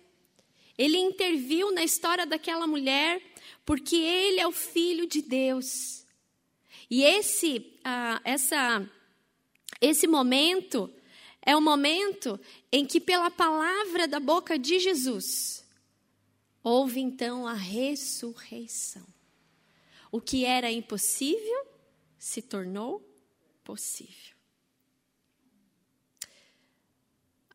Ele 0.77 0.97
interviu 0.97 1.71
na 1.71 1.83
história 1.83 2.25
daquela 2.25 2.65
mulher, 2.65 3.21
porque 3.65 3.97
ele 3.97 4.39
é 4.39 4.47
o 4.47 4.53
filho 4.53 5.05
de 5.05 5.21
Deus. 5.21 6.05
E 6.89 7.03
esse, 7.03 7.79
ah, 7.83 8.21
essa, 8.23 8.89
esse 9.84 10.08
momento 10.08 10.90
é 11.42 11.54
o 11.58 11.62
momento 11.62 12.40
em 12.72 12.86
que, 12.86 13.02
pela 13.02 13.30
palavra 13.30 14.08
da 14.08 14.18
boca 14.18 14.58
de 14.58 14.80
Jesus, 14.80 15.66
houve 16.63 17.02
então 17.02 17.46
a 17.46 17.54
ressurreição. 17.54 19.06
O 20.10 20.22
que 20.22 20.46
era 20.46 20.72
impossível 20.72 21.68
se 22.18 22.42
tornou 22.42 23.02
possível. 23.62 24.34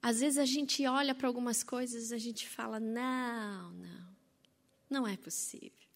Às 0.02 0.20
vezes 0.20 0.38
a 0.38 0.44
gente 0.44 0.86
olha 0.86 1.14
para 1.14 1.26
algumas 1.26 1.62
coisas 1.62 2.10
e 2.10 2.14
a 2.14 2.18
gente 2.18 2.46
fala: 2.46 2.78
não, 2.78 3.72
não, 3.72 4.16
não 4.90 5.06
é 5.08 5.16
possível. 5.16 5.88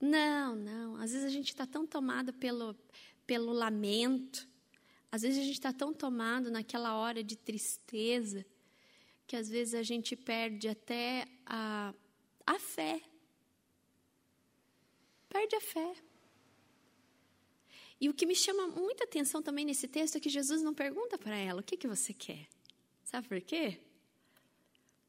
Não, 0.00 0.56
não. 0.56 0.96
Às 0.96 1.12
vezes 1.12 1.24
a 1.24 1.30
gente 1.30 1.50
está 1.50 1.66
tão 1.66 1.86
tomado 1.86 2.32
pelo, 2.32 2.76
pelo 3.24 3.52
lamento, 3.52 4.48
às 5.14 5.22
vezes 5.22 5.38
a 5.38 5.44
gente 5.44 5.54
está 5.54 5.72
tão 5.72 5.94
tomado 5.94 6.50
naquela 6.50 6.96
hora 6.96 7.22
de 7.22 7.36
tristeza, 7.36 8.44
que 9.28 9.36
às 9.36 9.48
vezes 9.48 9.72
a 9.72 9.82
gente 9.84 10.16
perde 10.16 10.66
até 10.66 11.24
a, 11.46 11.94
a 12.44 12.58
fé. 12.58 13.00
Perde 15.28 15.54
a 15.54 15.60
fé. 15.60 15.94
E 18.00 18.08
o 18.08 18.12
que 18.12 18.26
me 18.26 18.34
chama 18.34 18.66
muita 18.66 19.04
atenção 19.04 19.40
também 19.40 19.64
nesse 19.64 19.86
texto 19.86 20.16
é 20.16 20.20
que 20.20 20.28
Jesus 20.28 20.62
não 20.62 20.74
pergunta 20.74 21.16
para 21.16 21.36
ela: 21.36 21.60
o 21.60 21.64
que, 21.64 21.76
que 21.76 21.86
você 21.86 22.12
quer? 22.12 22.48
Sabe 23.04 23.28
por 23.28 23.40
quê? 23.40 23.78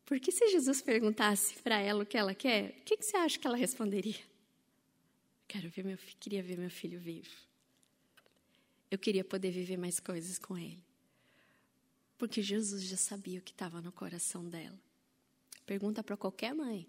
Porque 0.06 0.32
se 0.32 0.48
Jesus 0.50 0.84
perguntasse 0.84 1.56
para 1.64 1.80
ela 1.80 2.04
o 2.04 2.06
que 2.06 2.16
ela 2.16 2.36
quer, 2.36 2.78
o 2.80 2.84
que, 2.84 2.96
que 2.96 3.06
você 3.06 3.18
acha 3.18 3.40
que 3.40 3.48
ela 3.48 3.58
responderia? 3.58 4.22
Quero 5.48 5.68
ver 5.68 5.84
meu, 5.84 5.98
queria 6.20 6.44
ver 6.44 6.60
meu 6.60 6.70
filho 6.70 7.00
vivo. 7.00 7.55
Eu 8.90 8.98
queria 8.98 9.24
poder 9.24 9.52
viver 9.52 9.78
mais 9.78 10.00
coisas 10.00 10.38
com 10.38 10.58
ele. 10.58 10.84
Porque 12.18 12.42
Jesus 12.42 12.84
já 12.84 12.98
sabia 12.98 13.40
o 13.40 13.42
que 13.42 13.52
estava 13.52 13.82
no 13.82 13.92
coração 13.92 14.48
dela. 14.48 14.80
Pergunta 15.66 16.04
para 16.04 16.16
qualquer 16.16 16.54
mãe 16.54 16.88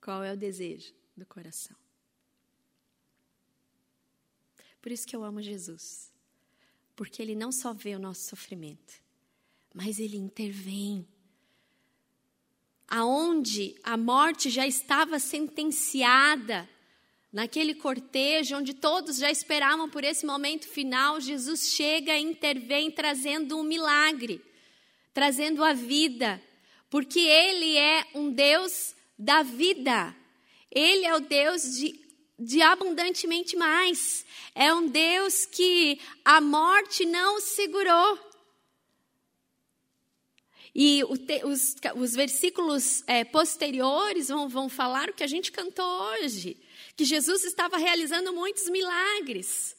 qual 0.00 0.24
é 0.24 0.32
o 0.32 0.36
desejo 0.36 0.92
do 1.16 1.26
coração. 1.26 1.76
Por 4.80 4.92
isso 4.92 5.06
que 5.06 5.16
eu 5.16 5.24
amo 5.24 5.42
Jesus. 5.42 6.12
Porque 6.94 7.20
ele 7.20 7.34
não 7.34 7.52
só 7.52 7.74
vê 7.74 7.94
o 7.94 7.98
nosso 7.98 8.22
sofrimento, 8.22 9.02
mas 9.74 9.98
ele 9.98 10.16
intervém. 10.16 11.06
Aonde 12.88 13.74
a 13.82 13.96
morte 13.96 14.48
já 14.48 14.66
estava 14.66 15.18
sentenciada, 15.18 16.68
naquele 17.36 17.74
cortejo 17.74 18.56
onde 18.56 18.72
todos 18.72 19.18
já 19.18 19.30
esperavam 19.30 19.90
por 19.90 20.02
esse 20.02 20.24
momento 20.24 20.66
final, 20.66 21.20
Jesus 21.20 21.74
chega 21.74 22.16
e 22.16 22.22
intervém 22.22 22.90
trazendo 22.90 23.58
um 23.58 23.62
milagre, 23.62 24.40
trazendo 25.12 25.62
a 25.62 25.74
vida, 25.74 26.42
porque 26.88 27.20
ele 27.20 27.76
é 27.76 28.06
um 28.14 28.30
Deus 28.32 28.96
da 29.18 29.42
vida. 29.42 30.16
Ele 30.70 31.04
é 31.04 31.14
o 31.14 31.20
Deus 31.20 31.76
de, 31.76 32.00
de 32.38 32.62
abundantemente 32.62 33.54
mais. 33.54 34.24
É 34.54 34.72
um 34.72 34.88
Deus 34.88 35.44
que 35.44 36.00
a 36.24 36.40
morte 36.40 37.04
não 37.04 37.38
segurou. 37.38 38.18
E 40.74 41.04
os, 41.04 41.76
os 41.96 42.14
versículos 42.14 43.04
é, 43.06 43.24
posteriores 43.24 44.28
vão, 44.28 44.48
vão 44.48 44.70
falar 44.70 45.10
o 45.10 45.12
que 45.12 45.24
a 45.24 45.26
gente 45.26 45.52
cantou 45.52 45.84
hoje: 45.84 46.56
que 46.96 47.04
Jesus 47.04 47.44
estava 47.44 47.76
realizando 47.76 48.32
muitos 48.32 48.68
milagres. 48.70 49.76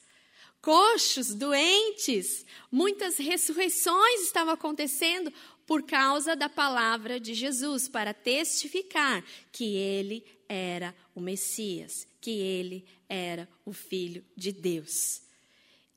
Coxos, 0.60 1.34
doentes, 1.34 2.46
muitas 2.70 3.16
ressurreições 3.16 4.22
estavam 4.22 4.54
acontecendo 4.54 5.32
por 5.66 5.82
causa 5.82 6.34
da 6.34 6.48
palavra 6.48 7.20
de 7.20 7.34
Jesus, 7.34 7.88
para 7.88 8.14
testificar 8.14 9.24
que 9.52 9.76
ele 9.76 10.24
era 10.48 10.94
o 11.14 11.20
Messias, 11.20 12.06
que 12.20 12.30
ele 12.30 12.86
era 13.08 13.48
o 13.64 13.72
Filho 13.72 14.24
de 14.34 14.50
Deus. 14.50 15.22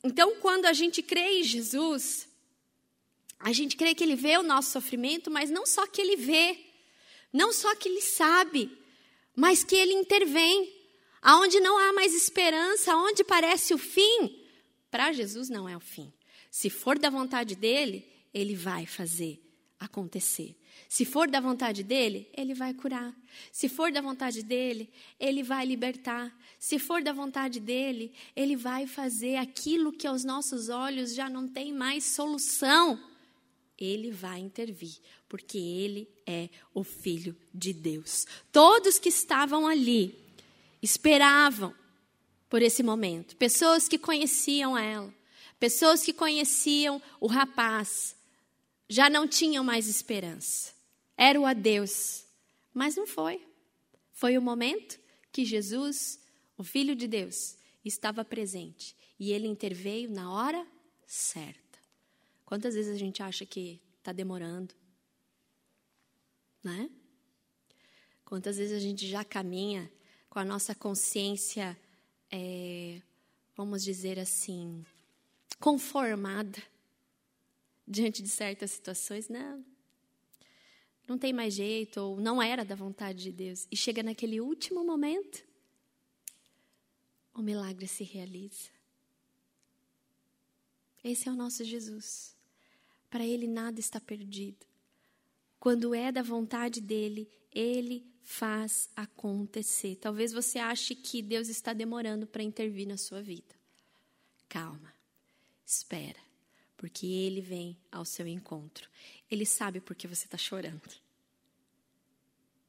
Então, 0.03 0.35
quando 0.37 0.65
a 0.65 0.73
gente 0.73 1.01
crê 1.01 1.39
em 1.39 1.43
Jesus, 1.43 2.27
a 3.39 3.51
gente 3.51 3.75
crê 3.75 3.95
que 3.95 4.03
Ele 4.03 4.15
vê 4.15 4.37
o 4.37 4.43
nosso 4.43 4.71
sofrimento, 4.71 5.31
mas 5.31 5.49
não 5.49 5.65
só 5.65 5.87
que 5.87 6.01
Ele 6.01 6.15
vê, 6.15 6.59
não 7.33 7.51
só 7.51 7.75
que 7.75 7.89
Ele 7.89 8.01
sabe, 8.01 8.71
mas 9.35 9.63
que 9.63 9.75
Ele 9.75 9.93
intervém. 9.93 10.80
Aonde 11.21 11.59
não 11.59 11.77
há 11.77 11.93
mais 11.93 12.13
esperança, 12.13 12.93
aonde 12.93 13.23
parece 13.23 13.73
o 13.73 13.77
fim, 13.77 14.43
para 14.89 15.11
Jesus 15.11 15.49
não 15.49 15.69
é 15.69 15.77
o 15.77 15.79
fim. 15.79 16.11
Se 16.49 16.69
for 16.69 16.97
da 16.97 17.09
vontade 17.09 17.55
dele, 17.55 18.05
ele 18.33 18.55
vai 18.55 18.85
fazer 18.85 19.39
acontecer. 19.79 20.55
Se 20.89 21.05
for 21.05 21.29
da 21.29 21.39
vontade 21.39 21.83
dele, 21.83 22.29
ele 22.35 22.53
vai 22.53 22.73
curar. 22.73 23.15
Se 23.51 23.69
for 23.69 23.91
da 23.91 24.01
vontade 24.01 24.43
dele, 24.43 24.91
ele 25.19 25.43
vai 25.43 25.65
libertar. 25.65 26.35
Se 26.59 26.77
for 26.77 27.01
da 27.01 27.13
vontade 27.13 27.59
dele, 27.59 28.13
ele 28.35 28.55
vai 28.55 28.85
fazer 28.87 29.37
aquilo 29.37 29.91
que 29.91 30.07
aos 30.07 30.23
nossos 30.23 30.69
olhos 30.69 31.13
já 31.13 31.29
não 31.29 31.47
tem 31.47 31.71
mais 31.71 32.03
solução 32.03 32.99
ele 33.81 34.11
vai 34.11 34.39
intervir, 34.39 34.95
porque 35.27 35.57
ele 35.57 36.07
é 36.25 36.49
o 36.73 36.83
Filho 36.83 37.35
de 37.51 37.73
Deus. 37.73 38.25
Todos 38.51 38.99
que 38.99 39.09
estavam 39.09 39.67
ali 39.67 40.20
esperavam 40.81 41.73
por 42.49 42.61
esse 42.61 42.83
momento, 42.83 43.35
pessoas 43.37 43.87
que 43.87 43.97
conheciam 43.97 44.77
ela, 44.77 45.13
pessoas 45.59 46.03
que 46.03 46.11
conheciam 46.11 47.01
o 47.19 47.27
rapaz, 47.27 48.15
já 48.89 49.09
não 49.09 49.27
tinham 49.27 49.63
mais 49.63 49.87
esperança. 49.87 50.73
Era 51.15 51.39
o 51.39 51.45
adeus, 51.45 52.25
mas 52.73 52.95
não 52.95 53.07
foi. 53.07 53.45
Foi 54.11 54.37
o 54.37 54.41
momento 54.41 54.99
que 55.31 55.45
Jesus, 55.45 56.19
o 56.57 56.63
Filho 56.63 56.95
de 56.95 57.07
Deus, 57.07 57.55
estava 57.85 58.25
presente 58.25 58.95
e 59.19 59.31
ele 59.31 59.47
interveio 59.47 60.09
na 60.11 60.31
hora 60.33 60.67
certa. 61.05 61.79
Quantas 62.45 62.75
vezes 62.75 62.93
a 62.93 62.97
gente 62.97 63.23
acha 63.23 63.45
que 63.45 63.81
está 63.97 64.11
demorando? 64.11 64.73
Né? 66.63 66.89
Quantas 68.25 68.57
vezes 68.57 68.75
a 68.75 68.79
gente 68.79 69.07
já 69.07 69.23
caminha 69.23 69.91
com 70.31 70.39
a 70.39 70.45
nossa 70.45 70.73
consciência, 70.73 71.77
é, 72.31 73.01
vamos 73.53 73.83
dizer 73.83 74.17
assim, 74.17 74.85
conformada 75.59 76.63
diante 77.85 78.23
de 78.23 78.29
certas 78.29 78.71
situações? 78.71 79.27
Não. 79.27 79.63
Não 81.05 81.17
tem 81.17 81.33
mais 81.33 81.53
jeito, 81.53 81.97
ou 81.99 82.21
não 82.21 82.41
era 82.41 82.63
da 82.63 82.75
vontade 82.75 83.23
de 83.23 83.31
Deus. 83.33 83.67
E 83.69 83.75
chega 83.75 84.01
naquele 84.01 84.39
último 84.39 84.85
momento, 84.85 85.43
o 87.33 87.41
milagre 87.41 87.85
se 87.85 88.05
realiza. 88.05 88.69
Esse 91.03 91.27
é 91.27 91.31
o 91.31 91.35
nosso 91.35 91.65
Jesus. 91.65 92.37
Para 93.09 93.25
ele 93.25 93.47
nada 93.47 93.81
está 93.81 93.99
perdido. 93.99 94.65
Quando 95.59 95.93
é 95.93 96.09
da 96.09 96.23
vontade 96.23 96.79
dele, 96.79 97.29
ele 97.51 98.09
faz 98.23 98.89
acontecer. 98.95 99.95
Talvez 99.95 100.31
você 100.31 100.59
ache 100.59 100.95
que 100.95 101.21
Deus 101.21 101.47
está 101.47 101.73
demorando 101.73 102.27
para 102.27 102.43
intervir 102.43 102.87
na 102.87 102.97
sua 102.97 103.21
vida. 103.21 103.55
Calma, 104.47 104.93
espera, 105.65 106.19
porque 106.77 107.05
Ele 107.05 107.41
vem 107.41 107.77
ao 107.91 108.05
seu 108.05 108.27
encontro. 108.27 108.89
Ele 109.29 109.45
sabe 109.45 109.79
por 109.79 109.95
que 109.95 110.07
você 110.07 110.25
está 110.25 110.37
chorando. 110.37 110.89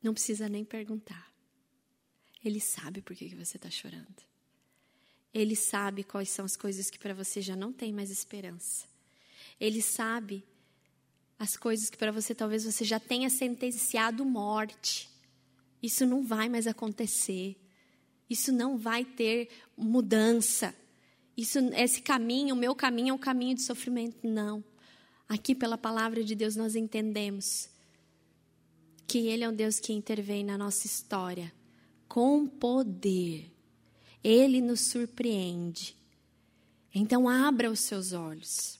Não 0.02 0.12
precisa 0.12 0.48
nem 0.48 0.64
perguntar. 0.64 1.32
Ele 2.44 2.60
sabe 2.60 3.00
por 3.00 3.14
que 3.14 3.34
você 3.34 3.56
está 3.56 3.70
chorando. 3.70 4.22
Ele 5.32 5.56
sabe 5.56 6.04
quais 6.04 6.28
são 6.28 6.44
as 6.44 6.56
coisas 6.56 6.90
que 6.90 6.98
para 6.98 7.14
você 7.14 7.40
já 7.40 7.56
não 7.56 7.72
tem 7.72 7.92
mais 7.92 8.10
esperança. 8.10 8.86
Ele 9.58 9.80
sabe 9.80 10.44
as 11.38 11.56
coisas 11.56 11.88
que 11.88 11.96
para 11.96 12.12
você 12.12 12.34
talvez 12.34 12.64
você 12.64 12.84
já 12.84 13.00
tenha 13.00 13.30
sentenciado 13.30 14.24
morte. 14.24 15.08
Isso 15.82 16.06
não 16.06 16.22
vai 16.22 16.48
mais 16.48 16.66
acontecer. 16.66 17.56
Isso 18.30 18.52
não 18.52 18.78
vai 18.78 19.04
ter 19.04 19.48
mudança. 19.76 20.74
Isso, 21.36 21.58
esse 21.74 22.00
caminho, 22.00 22.54
o 22.54 22.58
meu 22.58 22.74
caminho 22.74 23.10
é 23.10 23.14
um 23.14 23.18
caminho 23.18 23.56
de 23.56 23.62
sofrimento. 23.62 24.26
Não. 24.26 24.62
Aqui, 25.28 25.54
pela 25.54 25.76
palavra 25.76 26.22
de 26.22 26.34
Deus, 26.34 26.56
nós 26.56 26.76
entendemos 26.76 27.68
que 29.06 29.26
Ele 29.26 29.44
é 29.44 29.48
um 29.48 29.54
Deus 29.54 29.80
que 29.80 29.92
intervém 29.92 30.44
na 30.44 30.56
nossa 30.56 30.86
história 30.86 31.52
com 32.06 32.46
poder. 32.46 33.50
Ele 34.22 34.60
nos 34.60 34.82
surpreende. 34.82 35.96
Então, 36.94 37.28
abra 37.28 37.70
os 37.70 37.80
seus 37.80 38.12
olhos. 38.12 38.78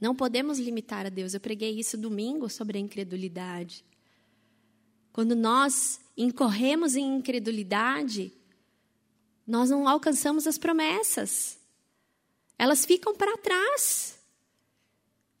Não 0.00 0.14
podemos 0.14 0.58
limitar 0.58 1.06
a 1.06 1.10
Deus. 1.10 1.34
Eu 1.34 1.40
preguei 1.40 1.78
isso 1.78 1.98
domingo 1.98 2.48
sobre 2.48 2.78
a 2.78 2.80
incredulidade. 2.80 3.84
Quando 5.18 5.34
nós 5.34 5.98
incorremos 6.16 6.94
em 6.94 7.16
incredulidade, 7.16 8.32
nós 9.44 9.68
não 9.68 9.88
alcançamos 9.88 10.46
as 10.46 10.56
promessas. 10.56 11.58
Elas 12.56 12.86
ficam 12.86 13.16
para 13.16 13.36
trás. 13.36 14.16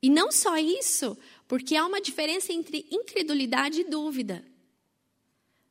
E 0.02 0.10
não 0.10 0.32
só 0.32 0.56
isso, 0.56 1.16
porque 1.46 1.76
há 1.76 1.86
uma 1.86 2.00
diferença 2.00 2.52
entre 2.52 2.88
incredulidade 2.90 3.82
e 3.82 3.84
dúvida. 3.84 4.44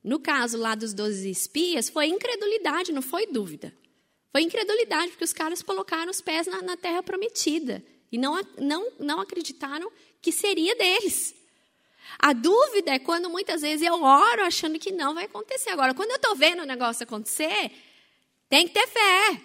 No 0.02 0.22
caso 0.22 0.58
lá 0.58 0.74
dos 0.74 0.94
doze 0.94 1.30
espias, 1.30 1.90
foi 1.90 2.08
incredulidade, 2.08 2.94
não 2.94 3.02
foi 3.02 3.28
dúvida. 3.28 3.76
Foi 4.32 4.42
incredulidade, 4.42 5.12
porque 5.12 5.26
os 5.26 5.34
caras 5.34 5.62
colocaram 5.62 6.10
os 6.10 6.22
pés 6.22 6.48
na, 6.48 6.62
na 6.62 6.78
terra 6.78 7.04
prometida. 7.04 7.84
E 8.10 8.18
não, 8.18 8.42
não, 8.58 8.90
não 9.02 9.20
acreditaram 9.20 9.92
que 10.22 10.32
seria 10.32 10.78
deles. 10.78 11.36
A 12.20 12.34
dúvida 12.34 12.92
é 12.92 13.00
quando 13.00 13.30
muitas 13.30 13.62
vezes 13.62 13.86
eu 13.86 14.02
oro 14.02 14.44
achando 14.44 14.80
que 14.80 14.92
não 14.92 15.14
vai 15.14 15.26
acontecer. 15.26 15.70
Agora, 15.70 15.94
quando 15.94 16.12
eu 16.12 16.16
estou 16.16 16.36
vendo 16.36 16.64
o 16.64 16.66
negócio 16.66 17.04
acontecer, 17.04 17.72
tem 18.50 18.68
que 18.68 18.74
ter 18.74 18.88
fé, 18.88 19.42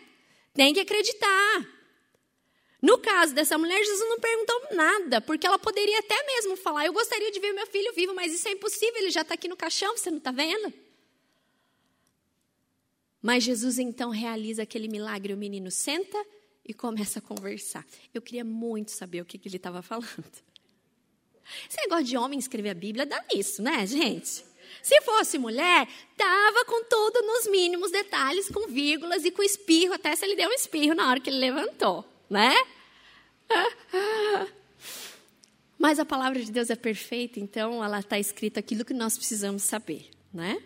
tem 0.55 0.72
que 0.72 0.81
acreditar. 0.81 1.68
No 2.81 2.98
caso 2.98 3.33
dessa 3.35 3.57
mulher, 3.57 3.79
Jesus 3.79 4.11
não 4.11 4.18
perguntou 4.18 4.61
nada, 4.72 5.20
porque 5.20 5.46
ela 5.46 5.59
poderia 5.59 6.01
até 6.01 6.27
mesmo 6.27 6.57
falar: 6.57 6.85
Eu 6.85 6.92
gostaria 6.92 7.31
de 7.31 7.38
ver 7.38 7.53
meu 7.53 7.66
filho 7.66 7.92
vivo, 7.94 8.14
mas 8.14 8.33
isso 8.33 8.48
é 8.48 8.53
impossível, 8.53 8.96
ele 8.96 9.11
já 9.11 9.20
está 9.22 9.35
aqui 9.35 9.46
no 9.46 9.57
caixão, 9.57 9.96
você 9.96 10.11
não 10.11 10.18
está 10.18 10.33
vendo? 10.33 10.72
Mas 13.22 13.44
Jesus 13.44 13.79
então 13.79 14.11
realiza 14.11 14.64
aquele 14.64 14.88
milagre: 14.88 15.33
o 15.33 15.37
menino 15.37 15.70
senta 15.70 16.18
e 16.64 16.75
começa 16.75 17.20
a 17.20 17.22
conversar. 17.22 17.87
Eu 18.12 18.20
queria 18.20 18.44
muito 18.44 18.90
saber 18.90 19.20
o 19.20 19.25
que, 19.25 19.38
que 19.38 19.48
ele 19.48 19.57
estava 19.57 19.81
falando. 19.81 20.51
Esse 21.68 21.81
negócio 21.83 22.05
de 22.05 22.16
homem 22.16 22.38
escrever 22.38 22.70
a 22.70 22.74
Bíblia 22.74 23.07
dá 23.07 23.22
nisso, 23.33 23.62
né, 23.62 23.87
gente? 23.87 24.44
Se 24.83 25.00
fosse 25.02 25.38
mulher, 25.38 25.88
tava 26.16 26.64
com 26.64 26.85
tudo 26.85 27.22
nos 27.22 27.46
mínimos 27.48 27.90
detalhes, 27.90 28.48
com 28.48 28.66
vírgulas 28.66 29.24
e 29.24 29.31
com 29.31 29.42
espirro, 29.42 29.94
até 29.94 30.14
se 30.16 30.24
ele 30.24 30.35
deu 30.35 30.48
um 30.48 30.52
espirro 30.52 30.94
na 30.94 31.09
hora 31.09 31.20
que 31.20 31.31
ele 31.31 31.38
levantou, 31.38 32.05
né? 32.28 32.52
Mas 35.78 35.98
a 35.98 36.05
palavra 36.05 36.40
de 36.42 36.50
Deus 36.50 36.70
é 36.70 36.76
perfeita, 36.76 37.40
então 37.40 37.83
ela 37.85 38.00
está 38.00 38.18
escrita 38.18 38.61
aquilo 38.61 38.85
que 38.85 38.94
nós 38.94 39.16
precisamos 39.16 39.62
saber, 39.62 40.09
né? 40.33 40.62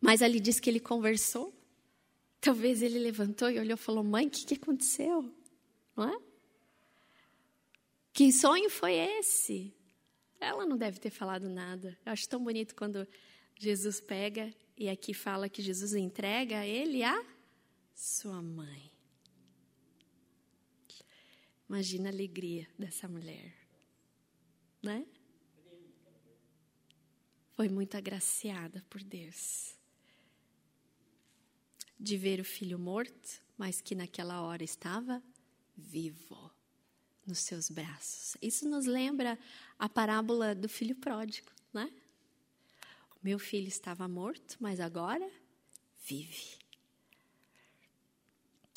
Mas 0.00 0.22
ali 0.22 0.38
diz 0.38 0.60
que 0.60 0.68
ele 0.68 0.80
conversou. 0.80 1.52
Talvez 2.40 2.82
ele 2.82 2.98
levantou 2.98 3.50
e 3.50 3.58
olhou 3.58 3.74
e 3.74 3.78
falou: 3.78 4.04
Mãe, 4.04 4.26
o 4.26 4.30
que, 4.30 4.44
que 4.44 4.54
aconteceu? 4.54 5.24
Não 5.96 6.08
é? 6.10 6.18
Que 8.14 8.30
sonho 8.32 8.70
foi 8.70 8.92
esse? 8.92 9.74
Ela 10.38 10.64
não 10.64 10.78
deve 10.78 11.00
ter 11.00 11.10
falado 11.10 11.48
nada. 11.48 11.98
Eu 12.06 12.12
acho 12.12 12.28
tão 12.28 12.44
bonito 12.44 12.76
quando 12.76 13.08
Jesus 13.58 14.00
pega 14.00 14.54
e 14.78 14.88
aqui 14.88 15.12
fala 15.12 15.48
que 15.48 15.60
Jesus 15.60 15.94
entrega 15.94 16.60
a 16.60 16.66
ele 16.66 17.02
a 17.02 17.26
sua 17.92 18.40
mãe. 18.40 18.88
Imagina 21.68 22.08
a 22.08 22.12
alegria 22.12 22.68
dessa 22.78 23.08
mulher, 23.08 23.52
né? 24.80 25.04
Foi 27.56 27.68
muito 27.68 27.96
agraciada 27.96 28.84
por 28.88 29.02
Deus 29.02 29.76
de 31.98 32.16
ver 32.16 32.38
o 32.38 32.44
filho 32.44 32.78
morto, 32.78 33.42
mas 33.58 33.80
que 33.80 33.96
naquela 33.96 34.42
hora 34.42 34.62
estava 34.62 35.20
vivo 35.76 36.53
nos 37.26 37.38
seus 37.40 37.70
braços. 37.70 38.36
Isso 38.40 38.68
nos 38.68 38.86
lembra 38.86 39.38
a 39.78 39.88
parábola 39.88 40.54
do 40.54 40.68
filho 40.68 40.94
pródigo, 40.94 41.50
né? 41.72 41.90
O 43.16 43.18
meu 43.22 43.38
filho 43.38 43.68
estava 43.68 44.06
morto, 44.06 44.56
mas 44.60 44.80
agora 44.80 45.28
vive. 46.04 46.58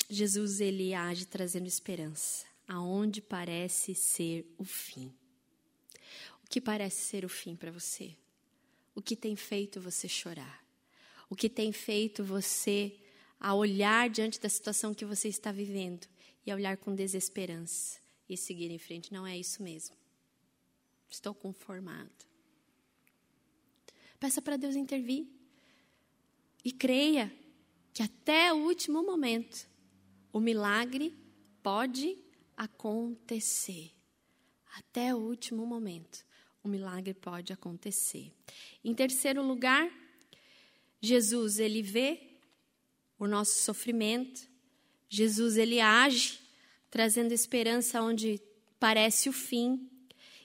Jesus 0.08 0.60
ele 0.60 0.94
age 0.94 1.26
trazendo 1.26 1.66
esperança 1.66 2.46
aonde 2.66 3.20
parece 3.20 3.94
ser 3.94 4.46
o 4.56 4.64
fim. 4.64 5.12
O 6.44 6.48
que 6.48 6.60
parece 6.60 7.02
ser 7.02 7.24
o 7.24 7.28
fim 7.28 7.54
para 7.54 7.70
você? 7.70 8.16
O 8.94 9.02
que 9.02 9.14
tem 9.14 9.36
feito 9.36 9.80
você 9.80 10.08
chorar? 10.08 10.64
O 11.28 11.36
que 11.36 11.48
tem 11.48 11.72
feito 11.72 12.24
você 12.24 12.98
a 13.38 13.54
olhar 13.54 14.08
diante 14.08 14.40
da 14.40 14.48
situação 14.48 14.94
que 14.94 15.04
você 15.04 15.28
está 15.28 15.52
vivendo 15.52 16.06
e 16.44 16.50
a 16.50 16.54
olhar 16.54 16.76
com 16.78 16.94
desesperança 16.94 18.00
e 18.28 18.36
seguir 18.36 18.70
em 18.70 18.78
frente? 18.78 19.12
Não 19.12 19.26
é 19.26 19.36
isso 19.36 19.62
mesmo. 19.62 19.96
Estou 21.08 21.34
conformado. 21.34 22.26
Peça 24.20 24.42
para 24.42 24.56
Deus 24.56 24.76
intervir. 24.76 25.26
E 26.64 26.72
creia 26.72 27.32
que 27.94 28.02
até 28.02 28.52
o 28.52 28.58
último 28.58 29.02
momento 29.02 29.68
o 30.32 30.40
milagre 30.40 31.16
pode 31.62 32.16
acontecer. 32.56 33.92
Até 34.76 35.14
o 35.14 35.18
último 35.18 35.64
momento, 35.66 36.24
o 36.62 36.68
milagre 36.68 37.14
pode 37.14 37.52
acontecer. 37.52 38.32
Em 38.84 38.94
terceiro 38.94 39.42
lugar, 39.42 39.90
Jesus 41.00 41.58
ele 41.58 41.82
vê 41.82 42.38
o 43.18 43.26
nosso 43.26 43.62
sofrimento. 43.62 44.48
Jesus 45.08 45.56
ele 45.56 45.80
age 45.80 46.40
trazendo 46.90 47.32
esperança 47.32 48.02
onde 48.02 48.40
parece 48.78 49.28
o 49.28 49.32
fim, 49.32 49.88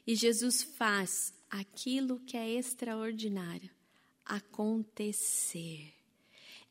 e 0.05 0.15
Jesus 0.15 0.63
faz 0.63 1.33
aquilo 1.49 2.19
que 2.19 2.35
é 2.35 2.49
extraordinário 2.51 3.69
acontecer. 4.25 5.93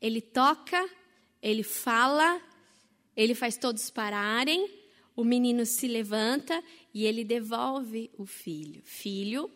Ele 0.01 0.21
toca, 0.21 0.89
ele 1.41 1.63
fala, 1.63 2.41
ele 3.17 3.35
faz 3.35 3.57
todos 3.57 3.89
pararem 3.91 4.83
o 5.15 5.25
menino 5.25 5.67
se 5.67 5.87
levanta 5.87 6.63
e 6.93 7.05
ele 7.05 7.25
devolve 7.25 8.11
o 8.17 8.25
filho. 8.25 8.83
Filho, 8.85 9.51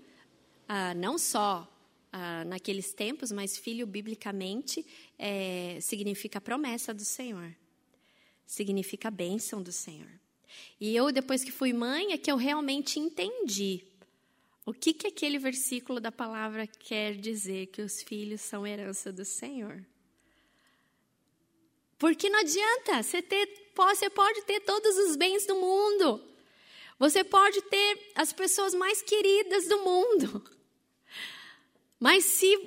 ah, 0.69 0.95
não 0.95 1.19
só 1.19 1.67
ah, 2.13 2.45
naqueles 2.45 2.93
tempos, 2.93 3.33
mas 3.33 3.57
filho, 3.57 3.87
biblicamente, 3.87 4.85
é, 5.19 5.79
significa 5.81 6.41
promessa 6.41 6.93
do 6.93 7.05
Senhor. 7.05 7.55
Significa 8.47 9.11
bênção 9.11 9.63
do 9.63 9.73
Senhor. 9.73 10.11
E 10.81 10.95
eu, 10.95 11.11
depois 11.11 11.43
que 11.43 11.51
fui 11.51 11.73
mãe, 11.73 12.13
é 12.13 12.19
que 12.19 12.31
eu 12.31 12.37
realmente 12.37 12.99
entendi 12.99 13.85
o 14.65 14.73
que, 14.73 14.93
que 14.93 15.07
aquele 15.07 15.39
versículo 15.39 16.01
da 16.01 16.11
palavra 16.11 16.67
quer 16.67 17.15
dizer, 17.17 17.67
que 17.67 17.83
os 17.83 18.03
filhos 18.03 18.41
são 18.41 18.67
herança 18.67 19.13
do 19.13 19.25
Senhor. 19.25 19.85
Porque 21.99 22.29
não 22.29 22.41
adianta 22.41 23.03
você 23.03 23.23
ter 23.23 23.67
você 23.85 24.09
pode 24.09 24.43
ter 24.43 24.61
todos 24.61 24.97
os 24.97 25.17
bens 25.17 25.47
do 25.47 25.55
mundo. 25.57 26.23
Você 26.99 27.23
pode 27.23 27.61
ter 27.63 28.11
as 28.15 28.33
pessoas 28.33 28.75
mais 28.75 29.03
queridas 29.03 29.69
do 29.69 29.79
mundo. 29.81 30.43
Mas 32.01 32.25
se, 32.25 32.59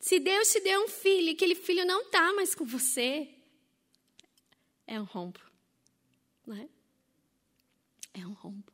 se 0.00 0.18
Deus 0.18 0.50
te 0.50 0.60
deu 0.60 0.84
um 0.84 0.88
filho 0.88 1.28
e 1.28 1.32
aquele 1.32 1.54
filho 1.54 1.84
não 1.84 2.00
está 2.02 2.32
mais 2.32 2.54
com 2.54 2.64
você, 2.64 3.28
é 4.88 4.98
um 5.00 5.04
rombo. 5.04 5.38
Não 6.44 6.56
é? 6.56 6.68
É 8.14 8.26
um 8.26 8.32
rombo. 8.32 8.72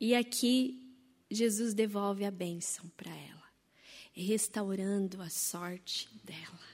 E 0.00 0.14
aqui 0.14 0.82
Jesus 1.30 1.74
devolve 1.74 2.24
a 2.24 2.30
bênção 2.30 2.88
para 2.96 3.14
ela, 3.14 3.46
restaurando 4.12 5.20
a 5.20 5.28
sorte 5.28 6.08
dela. 6.24 6.66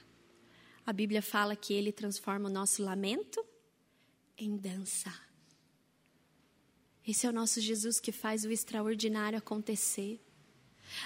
A 0.85 0.93
Bíblia 0.93 1.21
fala 1.21 1.55
que 1.55 1.73
ele 1.73 1.91
transforma 1.91 2.47
o 2.47 2.51
nosso 2.51 2.81
lamento 2.81 3.45
em 4.37 4.55
dança. 4.55 5.13
Esse 7.05 7.25
é 7.25 7.29
o 7.29 7.33
nosso 7.33 7.59
Jesus 7.59 7.99
que 7.99 8.11
faz 8.11 8.45
o 8.45 8.51
extraordinário 8.51 9.37
acontecer. 9.37 10.24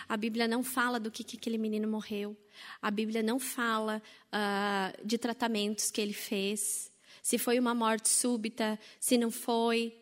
A 0.08 0.18
Bíblia 0.18 0.48
não 0.48 0.64
fala 0.64 1.00
do 1.00 1.12
que, 1.12 1.24
que 1.24 1.38
aquele 1.38 1.58
menino 1.58 1.88
morreu. 1.88 2.36
A 2.82 2.92
Bíblia 2.92 3.24
não 3.24 3.40
fala 3.40 4.02
uh, 4.28 5.06
de 5.06 5.18
tratamentos 5.18 5.92
que 5.92 6.02
ele 6.02 6.14
fez. 6.14 6.92
Se 7.22 7.38
foi 7.38 7.60
uma 7.60 7.74
morte 7.74 8.10
súbita, 8.10 8.80
se 9.00 9.18
não 9.18 9.32
foi. 9.32 9.96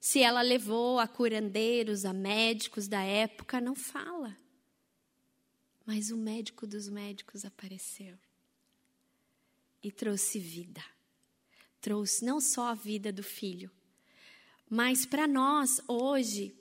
Se 0.00 0.20
ela 0.20 0.42
levou 0.42 0.98
a 0.98 1.06
curandeiros, 1.06 2.04
a 2.04 2.12
médicos 2.12 2.88
da 2.88 3.02
época, 3.02 3.60
não 3.60 3.74
fala. 3.74 4.36
Mas 5.86 6.10
o 6.10 6.16
médico 6.16 6.66
dos 6.66 6.88
médicos 6.88 7.44
apareceu 7.44 8.16
e 9.82 9.92
trouxe 9.92 10.38
vida. 10.38 10.82
Trouxe 11.80 12.24
não 12.24 12.40
só 12.40 12.68
a 12.68 12.74
vida 12.74 13.12
do 13.12 13.22
filho, 13.22 13.70
mas 14.68 15.04
para 15.04 15.26
nós 15.26 15.82
hoje, 15.86 16.56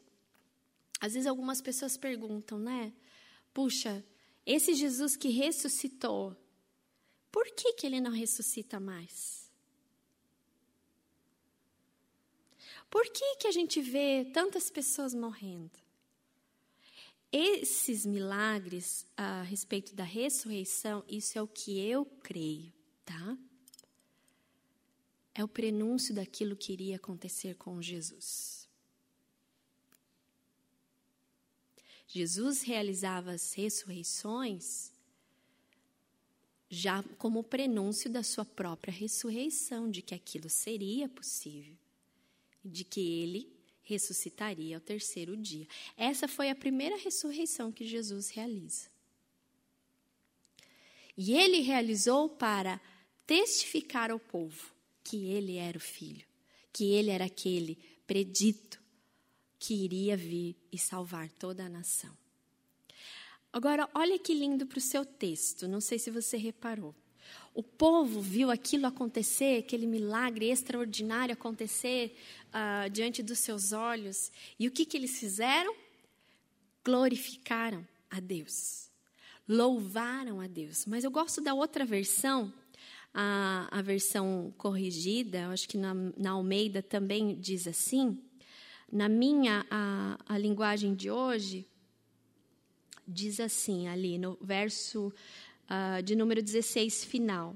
às 1.03 1.13
vezes 1.13 1.27
algumas 1.27 1.61
pessoas 1.61 1.97
perguntam, 1.97 2.57
né? 2.57 2.93
Puxa, 3.53 4.01
esse 4.45 4.73
Jesus 4.73 5.17
que 5.17 5.27
ressuscitou, 5.27 6.33
por 7.29 7.45
que, 7.51 7.73
que 7.73 7.85
ele 7.85 7.99
não 7.99 8.11
ressuscita 8.11 8.79
mais? 8.79 9.51
Por 12.89 13.03
que, 13.11 13.35
que 13.35 13.47
a 13.47 13.51
gente 13.51 13.81
vê 13.81 14.23
tantas 14.33 14.69
pessoas 14.69 15.13
morrendo? 15.13 15.77
Esses 17.29 18.05
milagres 18.05 19.05
a 19.17 19.41
respeito 19.41 19.93
da 19.93 20.05
ressurreição, 20.05 21.03
isso 21.09 21.37
é 21.37 21.41
o 21.41 21.47
que 21.47 21.79
eu 21.79 22.05
creio 22.05 22.71
tá? 23.03 23.37
É 25.35 25.43
o 25.43 25.47
prenúncio 25.47 26.13
daquilo 26.13 26.55
que 26.55 26.71
iria 26.71 26.95
acontecer 26.95 27.55
com 27.55 27.81
Jesus. 27.81 28.62
Jesus 32.13 32.61
realizava 32.61 33.31
as 33.31 33.53
ressurreições 33.53 34.91
já 36.69 37.01
como 37.17 37.43
prenúncio 37.43 38.07
da 38.07 38.21
sua 38.21 38.45
própria 38.45 38.93
ressurreição, 38.93 39.89
de 39.89 40.03
que 40.03 40.13
aquilo 40.13 40.47
seria 40.47 41.09
possível, 41.09 41.75
de 42.63 42.83
que 42.83 42.99
ele 42.99 43.51
ressuscitaria 43.81 44.77
ao 44.77 44.81
terceiro 44.81 45.35
dia. 45.35 45.67
Essa 45.97 46.27
foi 46.27 46.51
a 46.51 46.55
primeira 46.55 46.95
ressurreição 46.97 47.71
que 47.71 47.83
Jesus 47.83 48.29
realiza. 48.29 48.91
E 51.17 51.33
ele 51.33 51.61
realizou 51.61 52.29
para 52.29 52.79
testificar 53.25 54.11
ao 54.11 54.19
povo 54.19 54.71
que 55.03 55.25
ele 55.31 55.57
era 55.57 55.79
o 55.79 55.81
filho, 55.81 56.27
que 56.71 56.91
ele 56.91 57.09
era 57.09 57.25
aquele 57.25 57.75
predito 58.05 58.82
que 59.63 59.73
iria 59.73 60.17
vir 60.17 60.57
e 60.73 60.77
salvar 60.77 61.29
toda 61.29 61.63
a 61.63 61.69
nação. 61.69 62.11
Agora, 63.53 63.89
olha 63.95 64.19
que 64.19 64.33
lindo 64.33 64.65
para 64.65 64.77
o 64.77 64.81
seu 64.81 65.05
texto, 65.05 65.69
não 65.69 65.79
sei 65.79 65.97
se 65.97 66.11
você 66.11 66.35
reparou. 66.35 66.93
O 67.53 67.63
povo 67.63 68.19
viu 68.19 68.51
aquilo 68.51 68.87
acontecer, 68.87 69.59
aquele 69.59 69.87
milagre 69.87 70.49
extraordinário 70.49 71.31
acontecer 71.31 72.13
uh, 72.49 72.89
diante 72.89 73.23
dos 73.23 73.39
seus 73.39 73.71
olhos, 73.71 74.33
e 74.59 74.67
o 74.67 74.71
que, 74.71 74.85
que 74.85 74.97
eles 74.97 75.17
fizeram? 75.17 75.73
Glorificaram 76.83 77.87
a 78.09 78.19
Deus, 78.19 78.89
louvaram 79.47 80.41
a 80.41 80.47
Deus. 80.47 80.85
Mas 80.85 81.05
eu 81.05 81.11
gosto 81.11 81.39
da 81.39 81.53
outra 81.53 81.85
versão, 81.85 82.53
a, 83.13 83.69
a 83.71 83.81
versão 83.81 84.53
corrigida, 84.57 85.47
acho 85.47 85.69
que 85.69 85.77
na, 85.77 85.93
na 86.17 86.31
Almeida 86.31 86.81
também 86.81 87.39
diz 87.39 87.65
assim. 87.65 88.21
Na 88.93 89.09
minha, 89.09 89.65
a, 89.71 90.19
a 90.27 90.37
linguagem 90.37 90.93
de 90.93 91.09
hoje, 91.09 91.65
diz 93.07 93.39
assim, 93.39 93.87
ali 93.87 94.19
no 94.19 94.37
verso 94.39 95.11
uh, 95.67 96.03
de 96.03 96.15
número 96.15 96.43
16, 96.43 97.03
final. 97.03 97.55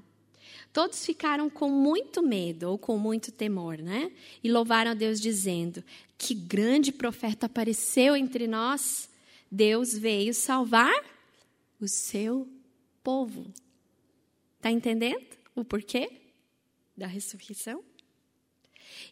Todos 0.73 1.05
ficaram 1.05 1.47
com 1.47 1.69
muito 1.69 2.23
medo 2.23 2.71
ou 2.71 2.77
com 2.79 2.97
muito 2.97 3.31
temor, 3.31 3.77
né? 3.77 4.11
E 4.43 4.51
louvaram 4.51 4.89
a 4.89 4.93
Deus, 4.95 5.21
dizendo: 5.21 5.83
Que 6.17 6.33
grande 6.33 6.91
profeta 6.91 7.45
apareceu 7.45 8.15
entre 8.15 8.47
nós! 8.47 9.07
Deus 9.51 9.95
veio 9.95 10.33
salvar 10.33 11.05
o 11.79 11.87
seu 11.87 12.49
povo. 13.03 13.53
Está 14.55 14.71
entendendo 14.71 15.37
o 15.55 15.63
porquê 15.63 16.11
da 16.97 17.05
ressurreição? 17.05 17.83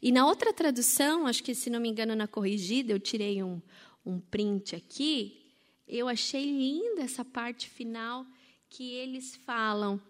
E 0.02 0.12
na 0.12 0.26
outra 0.26 0.54
tradução, 0.54 1.28
acho 1.28 1.44
que 1.44 1.56
se 1.56 1.70
não 1.70 1.80
me 1.80 1.90
engano 1.90 2.16
na 2.16 2.28
corrigida, 2.28 2.92
eu 2.92 3.00
tirei 3.00 3.42
um, 3.42 3.62
um 4.06 4.20
print 4.20 4.76
aqui, 4.76 5.42
eu 5.88 6.08
achei 6.08 6.46
linda 6.46 7.02
essa 7.02 7.24
parte 7.24 7.70
final 7.70 8.26
que 8.70 8.94
eles 8.94 9.36
falam. 9.36 10.02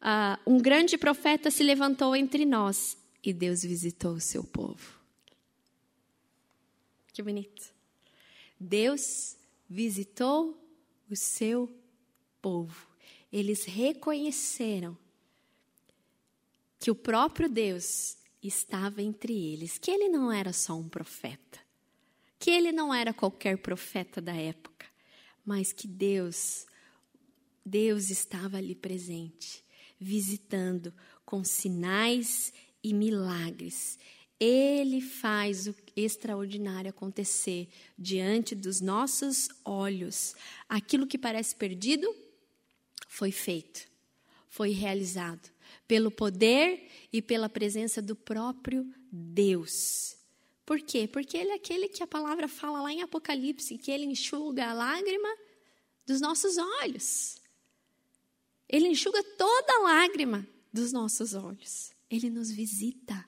Uh, 0.00 0.50
um 0.54 0.58
grande 0.58 0.98
profeta 0.98 1.50
se 1.50 1.62
levantou 1.62 2.16
entre 2.16 2.44
nós 2.44 2.96
e 3.22 3.32
Deus 3.32 3.62
visitou 3.62 4.14
o 4.14 4.20
seu 4.20 4.42
povo. 4.42 4.98
Que 7.12 7.22
bonito. 7.22 7.72
Deus 8.58 9.36
visitou 9.68 10.58
o 11.10 11.14
seu 11.14 11.70
povo. 12.40 12.88
Eles 13.32 13.64
reconheceram 13.64 14.96
que 16.78 16.90
o 16.90 16.94
próprio 16.94 17.48
Deus 17.48 18.16
estava 18.42 19.00
entre 19.00 19.32
eles, 19.32 19.78
que 19.78 19.90
ele 19.90 20.08
não 20.08 20.32
era 20.32 20.52
só 20.52 20.76
um 20.76 20.88
profeta, 20.88 21.60
que 22.38 22.50
ele 22.50 22.72
não 22.72 22.92
era 22.92 23.14
qualquer 23.14 23.58
profeta 23.58 24.20
da 24.20 24.34
época, 24.34 24.86
mas 25.44 25.72
que 25.72 25.86
Deus, 25.86 26.66
Deus 27.64 28.10
estava 28.10 28.56
ali 28.56 28.74
presente, 28.74 29.64
visitando 29.98 30.92
com 31.24 31.44
sinais 31.44 32.52
e 32.82 32.92
milagres. 32.92 33.98
Ele 34.40 35.00
faz 35.00 35.68
o 35.68 35.74
extraordinário 35.94 36.90
acontecer 36.90 37.68
diante 37.96 38.56
dos 38.56 38.80
nossos 38.80 39.48
olhos. 39.64 40.34
Aquilo 40.68 41.06
que 41.06 41.16
parece 41.16 41.54
perdido 41.54 42.12
foi 43.06 43.30
feito, 43.30 43.86
foi 44.48 44.70
realizado 44.70 45.52
pelo 45.86 46.10
poder 46.10 46.88
e 47.12 47.20
pela 47.20 47.48
presença 47.48 48.00
do 48.00 48.16
próprio 48.16 48.86
Deus. 49.10 50.16
Por 50.64 50.80
quê? 50.80 51.08
Porque 51.08 51.36
ele 51.36 51.50
é 51.50 51.54
aquele 51.54 51.88
que 51.88 52.02
a 52.02 52.06
palavra 52.06 52.48
fala 52.48 52.80
lá 52.82 52.92
em 52.92 53.02
Apocalipse, 53.02 53.76
que 53.78 53.90
ele 53.90 54.06
enxuga 54.06 54.70
a 54.70 54.72
lágrima 54.72 55.28
dos 56.06 56.20
nossos 56.20 56.56
olhos. 56.56 57.36
Ele 58.68 58.88
enxuga 58.88 59.22
toda 59.36 59.74
a 59.74 59.80
lágrima 59.80 60.46
dos 60.72 60.92
nossos 60.92 61.34
olhos. 61.34 61.92
Ele 62.08 62.30
nos 62.30 62.50
visita. 62.50 63.24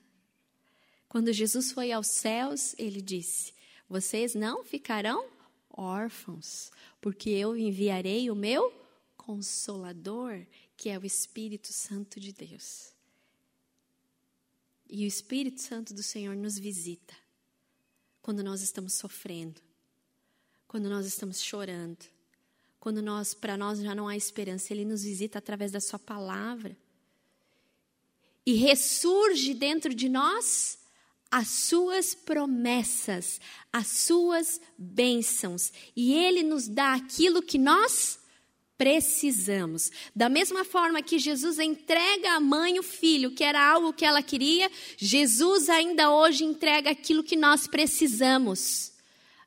Quando 1.07 1.31
Jesus 1.31 1.71
foi 1.71 1.91
aos 1.91 2.07
céus, 2.07 2.73
ele 2.77 3.01
disse: 3.01 3.53
Vocês 3.87 4.33
não 4.33 4.63
ficarão 4.63 5.25
órfãos, 5.69 6.71
porque 6.99 7.29
eu 7.29 7.55
enviarei 7.55 8.31
o 8.31 8.35
meu 8.35 8.73
consolador, 9.17 10.45
que 10.77 10.89
é 10.89 10.97
o 10.97 11.05
Espírito 11.05 11.71
Santo 11.71 12.19
de 12.19 12.33
Deus. 12.33 12.93
E 14.89 15.03
o 15.03 15.07
Espírito 15.07 15.61
Santo 15.61 15.93
do 15.93 16.03
Senhor 16.03 16.35
nos 16.35 16.57
visita 16.57 17.15
quando 18.21 18.43
nós 18.43 18.61
estamos 18.61 18.93
sofrendo, 18.93 19.61
quando 20.67 20.89
nós 20.89 21.05
estamos 21.05 21.41
chorando, 21.41 22.05
quando 22.79 23.01
nós 23.01 23.33
para 23.33 23.57
nós 23.57 23.79
já 23.79 23.95
não 23.95 24.07
há 24.07 24.15
esperança, 24.15 24.73
ele 24.73 24.85
nos 24.85 25.03
visita 25.03 25.39
através 25.39 25.71
da 25.71 25.79
sua 25.79 25.97
palavra. 25.97 26.77
E 28.45 28.53
ressurge 28.53 29.53
dentro 29.53 29.93
de 29.93 30.07
nós 30.07 30.77
as 31.31 31.49
suas 31.49 32.13
promessas, 32.13 33.41
as 33.73 33.87
suas 33.87 34.61
bênçãos, 34.77 35.73
e 35.95 36.13
ele 36.13 36.43
nos 36.43 36.67
dá 36.67 36.93
aquilo 36.93 37.41
que 37.41 37.57
nós 37.57 38.19
precisamos. 38.77 39.91
Da 40.15 40.29
mesma 40.29 40.65
forma 40.65 41.01
que 41.01 41.17
Jesus 41.17 41.59
entrega 41.59 42.31
à 42.33 42.39
mãe 42.39 42.79
o 42.79 42.83
filho, 42.83 43.31
que 43.31 43.43
era 43.43 43.61
algo 43.65 43.93
que 43.93 44.05
ela 44.05 44.21
queria, 44.21 44.69
Jesus 44.97 45.69
ainda 45.69 46.11
hoje 46.11 46.43
entrega 46.43 46.91
aquilo 46.91 47.23
que 47.23 47.35
nós 47.35 47.67
precisamos: 47.67 48.93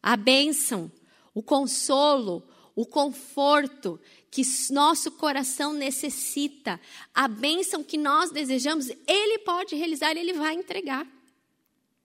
a 0.03 0.17
bênção, 0.17 0.91
o 1.35 1.43
consolo, 1.43 2.43
o 2.75 2.87
conforto 2.87 4.01
que 4.31 4.43
nosso 4.71 5.11
coração 5.12 5.73
necessita, 5.73 6.81
a 7.14 7.27
bênção 7.27 7.83
que 7.83 7.97
nós 7.97 8.31
desejamos, 8.31 8.88
Ele 9.07 9.38
pode 9.38 9.75
realizar, 9.75 10.17
Ele 10.17 10.33
vai 10.33 10.55
entregar. 10.55 11.07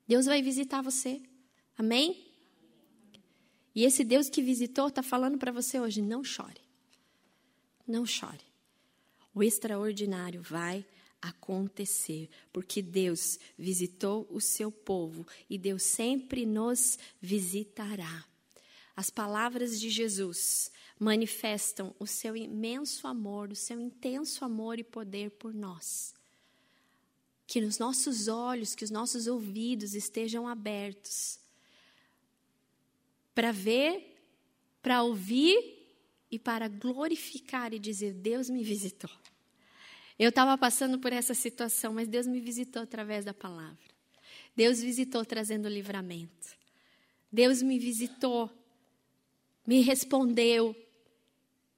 Deus 0.07 0.25
vai 0.25 0.41
visitar 0.41 0.81
você. 0.81 1.21
Amém? 1.77 2.25
E 3.75 3.83
esse 3.83 4.03
Deus 4.03 4.29
que 4.29 4.41
visitou 4.41 4.87
está 4.87 5.01
falando 5.01 5.37
para 5.37 5.51
você 5.51 5.79
hoje: 5.79 6.01
não 6.01 6.23
chore. 6.23 6.62
Não 7.87 8.05
chore. 8.05 8.43
O 9.33 9.43
extraordinário 9.43 10.41
vai 10.41 10.85
acontecer, 11.21 12.29
porque 12.51 12.81
Deus 12.81 13.39
visitou 13.57 14.27
o 14.29 14.41
seu 14.41 14.71
povo 14.71 15.25
e 15.49 15.57
Deus 15.57 15.83
sempre 15.83 16.45
nos 16.45 16.99
visitará. 17.21 18.25
As 18.95 19.09
palavras 19.09 19.79
de 19.79 19.89
Jesus 19.89 20.71
manifestam 20.99 21.95
o 21.97 22.05
seu 22.05 22.35
imenso 22.35 23.07
amor, 23.07 23.51
o 23.51 23.55
seu 23.55 23.79
intenso 23.79 24.45
amor 24.45 24.79
e 24.79 24.83
poder 24.83 25.31
por 25.31 25.53
nós. 25.53 26.13
Que 27.47 27.59
os 27.59 27.79
nossos 27.79 28.27
olhos, 28.27 28.75
que 28.75 28.83
os 28.83 28.91
nossos 28.91 29.27
ouvidos 29.27 29.95
estejam 29.95 30.47
abertos 30.47 31.39
para 33.33 33.51
ver, 33.51 34.15
para 34.81 35.01
ouvir 35.03 35.82
e 36.33 36.39
para 36.39 36.67
glorificar 36.67 37.73
e 37.75 37.79
dizer: 37.79 38.11
Deus 38.11 38.49
me 38.49 38.63
visitou. 38.63 39.11
Eu 40.17 40.29
estava 40.29 40.57
passando 40.57 40.97
por 40.97 41.13
essa 41.13 41.35
situação, 41.35 41.93
mas 41.93 42.07
Deus 42.07 42.25
me 42.25 42.39
visitou 42.39 42.81
através 42.81 43.23
da 43.23 43.35
palavra. 43.35 43.77
Deus 44.55 44.81
visitou 44.81 45.23
trazendo 45.23 45.69
livramento. 45.69 46.57
Deus 47.31 47.61
me 47.61 47.77
visitou, 47.77 48.49
me 49.65 49.81
respondeu. 49.81 50.75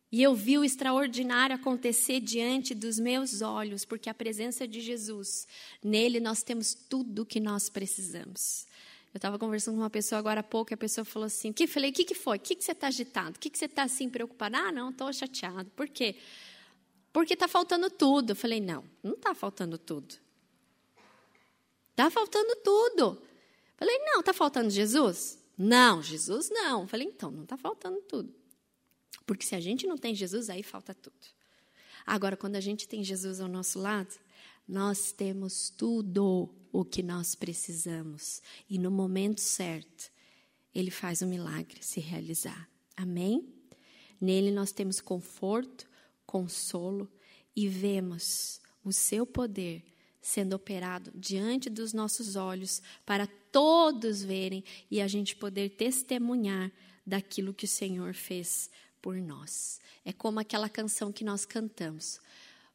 E 0.10 0.24
eu 0.24 0.34
vi 0.34 0.58
o 0.58 0.64
extraordinário 0.64 1.58
acontecer 1.58 2.22
diante 2.22 2.74
dos 2.74 2.98
meus 2.98 3.42
olhos, 3.42 3.84
porque 3.84 4.10
a 4.10 4.14
presença 4.14 4.66
de 4.66 4.80
Jesus, 4.80 5.46
nele 5.84 6.22
nós 6.22 6.44
temos 6.44 6.74
tudo 6.74 7.24
o 7.24 7.26
que 7.26 7.42
nós 7.42 7.70
precisamos. 7.70 8.66
Eu 9.16 9.18
estava 9.18 9.40
conversando 9.40 9.76
com 9.76 9.82
uma 9.82 9.90
pessoa 9.90 10.20
agora 10.20 10.42
há 10.42 10.44
pouco 10.44 10.74
e 10.74 10.76
a 10.76 10.78
pessoa 10.78 11.06
falou 11.06 11.26
assim: 11.26 11.54
que 11.54 11.66
falei, 11.68 11.90
o 11.90 11.94
que, 11.94 12.04
que 12.04 12.14
foi? 12.14 12.36
O 12.36 12.40
que, 12.42 12.54
que 12.54 12.62
você 12.62 12.74
está 12.74 12.88
agitado? 12.88 13.38
O 13.38 13.40
que, 13.40 13.50
que 13.50 13.58
você 13.58 13.64
está 13.64 13.84
assim 13.84 14.10
preocupado? 14.10 14.58
Ah, 14.58 14.74
não, 14.74 14.90
estou 14.90 15.12
chateado. 15.14 15.72
Por 15.72 15.88
quê? 15.88 16.18
Porque 17.14 17.34
está 17.34 17.48
faltando 17.48 17.90
tudo. 17.90 18.32
Eu 18.32 18.36
falei: 18.36 18.60
não, 18.60 18.84
não 19.02 19.14
está 19.14 19.34
faltando 19.34 19.78
tudo. 19.78 20.16
Está 21.92 22.12
faltando 22.12 22.58
tudo. 22.58 23.22
Eu 23.22 23.78
falei: 23.78 23.98
não, 24.00 24.20
está 24.20 24.34
faltando 24.34 24.70
Jesus? 24.70 25.42
Não, 25.58 26.04
Jesus 26.04 26.50
não. 26.50 26.82
Eu 26.82 26.88
falei: 26.90 27.08
então, 27.08 27.32
não 27.32 27.44
está 27.44 27.56
faltando 27.56 28.02
tudo. 28.02 28.36
Porque 29.26 29.46
se 29.46 29.56
a 29.56 29.62
gente 29.62 29.88
não 29.88 29.98
tem 29.98 30.14
Jesus, 30.14 30.50
aí 30.50 30.62
falta 30.62 30.94
tudo. 30.94 31.16
Agora, 32.06 32.36
quando 32.36 32.58
a 32.58 32.62
gente 32.62 32.86
tem 32.86 33.02
Jesus 33.02 33.40
ao 33.40 33.48
nosso 33.48 33.80
lado, 33.80 34.14
nós 34.68 35.14
temos 35.14 35.70
tudo 35.70 36.54
o 36.80 36.84
que 36.84 37.02
nós 37.02 37.36
precisamos. 37.36 38.42
E 38.70 38.78
no 38.78 38.92
momento 38.92 39.40
certo, 39.40 40.12
Ele 40.74 40.92
faz 40.92 41.22
o 41.22 41.26
milagre 41.26 41.78
se 41.82 42.02
realizar. 42.02 42.70
Amém? 42.98 43.48
Nele 44.20 44.52
nós 44.52 44.74
temos 44.74 45.00
conforto, 45.00 45.88
consolo 46.26 47.10
e 47.56 47.70
vemos 47.70 48.60
o 48.84 48.92
seu 48.92 49.26
poder 49.26 49.84
sendo 50.22 50.54
operado 50.54 51.12
diante 51.16 51.70
dos 51.70 51.94
nossos 51.94 52.36
olhos 52.36 52.82
para 53.06 53.26
todos 53.52 54.22
verem 54.22 54.64
e 54.92 55.00
a 55.00 55.08
gente 55.08 55.36
poder 55.36 55.70
testemunhar 55.70 56.72
daquilo 57.06 57.54
que 57.54 57.66
o 57.66 57.70
Senhor 57.70 58.14
fez 58.14 58.70
por 59.02 59.16
nós. 59.16 59.80
É 60.04 60.12
como 60.12 60.40
aquela 60.40 60.68
canção 60.68 61.12
que 61.12 61.24
nós 61.24 61.46
cantamos. 61.46 62.20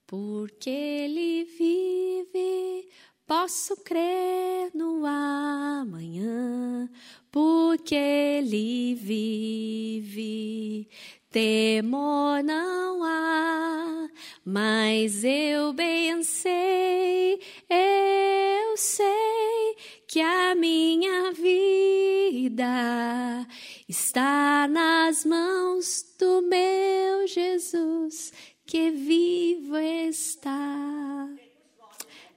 Porque 0.06 0.70
Ele 0.70 1.44
vive, 1.44 2.88
posso 3.30 3.76
crer 3.84 4.72
no 4.74 5.06
amanhã. 5.06 6.90
Porque 7.30 7.94
Ele 7.94 8.96
vive, 8.96 10.88
temor 11.30 12.42
não 12.42 13.04
há, 13.04 14.08
Mas 14.44 15.22
eu 15.22 15.72
bem 15.72 16.24
sei, 16.24 17.40
eu 17.68 18.76
sei 18.76 19.76
que 20.08 20.20
a 20.20 20.56
minha 20.56 21.30
vida 21.30 23.46
está 23.88 24.66
nas 24.66 25.24
mãos 25.24 26.04
do 26.18 26.42
meu 26.42 27.28
Jesus, 27.28 28.32
que 28.66 28.90
vivo 28.90 29.76
está. 29.76 31.39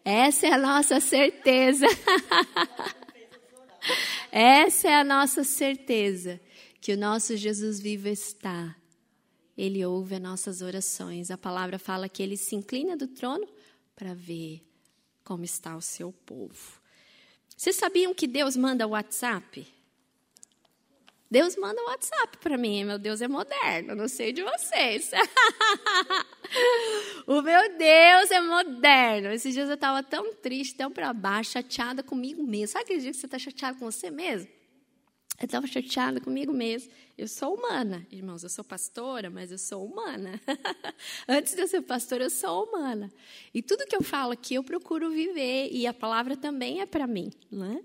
Essa 0.04 0.48
é 0.48 0.52
a 0.52 0.58
nossa 0.58 1.00
certeza. 1.00 1.86
Essa 4.32 4.90
é 4.90 4.96
a 4.96 5.04
nossa 5.04 5.44
certeza 5.44 6.42
que 6.82 6.94
o 6.94 6.98
nosso 6.98 7.38
Jesus 7.38 7.80
vivo 7.80 8.08
está. 8.08 8.76
Ele 9.58 9.86
ouve 9.86 10.16
as 10.16 10.22
nossas 10.22 10.62
orações. 10.62 11.32
A 11.32 11.38
palavra 11.38 11.80
fala 11.80 12.10
que 12.10 12.22
ele 12.22 12.36
se 12.36 12.56
inclina 12.56 12.98
do 12.98 13.08
trono 13.08 13.48
para 13.96 14.14
ver 14.14 14.62
como 15.24 15.46
está 15.46 15.76
o 15.76 15.82
seu 15.82 16.12
povo. 16.12 16.82
Vocês 17.56 17.76
sabiam 17.76 18.14
que 18.14 18.28
Deus 18.28 18.58
manda 18.58 18.88
WhatsApp? 18.88 19.66
Deus 21.34 21.56
manda 21.56 21.82
WhatsApp 21.82 22.38
para 22.38 22.56
mim. 22.60 22.84
Meu 22.84 23.00
Deus 23.00 23.20
é 23.20 23.28
moderno, 23.28 23.96
não 23.96 24.08
sei 24.08 24.32
de 24.32 24.44
vocês. 24.44 25.10
o 27.26 27.42
meu 27.42 27.76
Deus 27.76 28.30
é 28.30 28.40
moderno. 28.40 29.30
Esses 29.30 29.52
dias 29.52 29.68
eu 29.68 29.74
estava 29.74 30.04
tão 30.04 30.36
triste, 30.36 30.76
tão 30.76 30.92
para 30.92 31.12
baixo, 31.12 31.54
chateada 31.54 32.04
comigo 32.04 32.44
mesmo. 32.44 32.68
Sabe 32.68 32.84
aquele 32.84 33.00
dia 33.00 33.12
que 33.12 33.18
você 33.18 33.26
está 33.26 33.40
chateado 33.40 33.80
com 33.80 33.92
você 33.92 34.12
mesmo? 34.12 34.48
Eu 35.42 35.46
estava 35.46 35.66
chateada 35.66 36.22
comigo 36.22 36.54
mesmo. 36.54 36.92
Eu 37.18 37.28
sou 37.28 37.56
humana, 37.56 38.06
irmãos. 38.12 38.44
Eu 38.44 38.50
sou 38.50 38.64
pastora, 38.64 39.32
mas 39.32 39.52
eu 39.52 39.58
sou 39.58 39.84
humana. 39.84 40.40
Antes 41.28 41.56
de 41.56 41.62
eu 41.62 41.68
ser 41.68 41.82
pastora, 41.82 42.26
eu 42.26 42.30
sou 42.30 42.66
humana. 42.66 43.12
E 43.52 43.64
tudo 43.64 43.88
que 43.88 43.96
eu 43.96 44.04
falo 44.04 44.34
aqui, 44.34 44.54
eu 44.54 44.64
procuro 44.64 45.10
viver. 45.10 45.70
E 45.72 45.88
a 45.88 45.94
palavra 45.96 46.38
também 46.38 46.82
é 46.82 46.86
para 46.86 47.08
mim. 47.08 47.34
Né? 47.52 47.84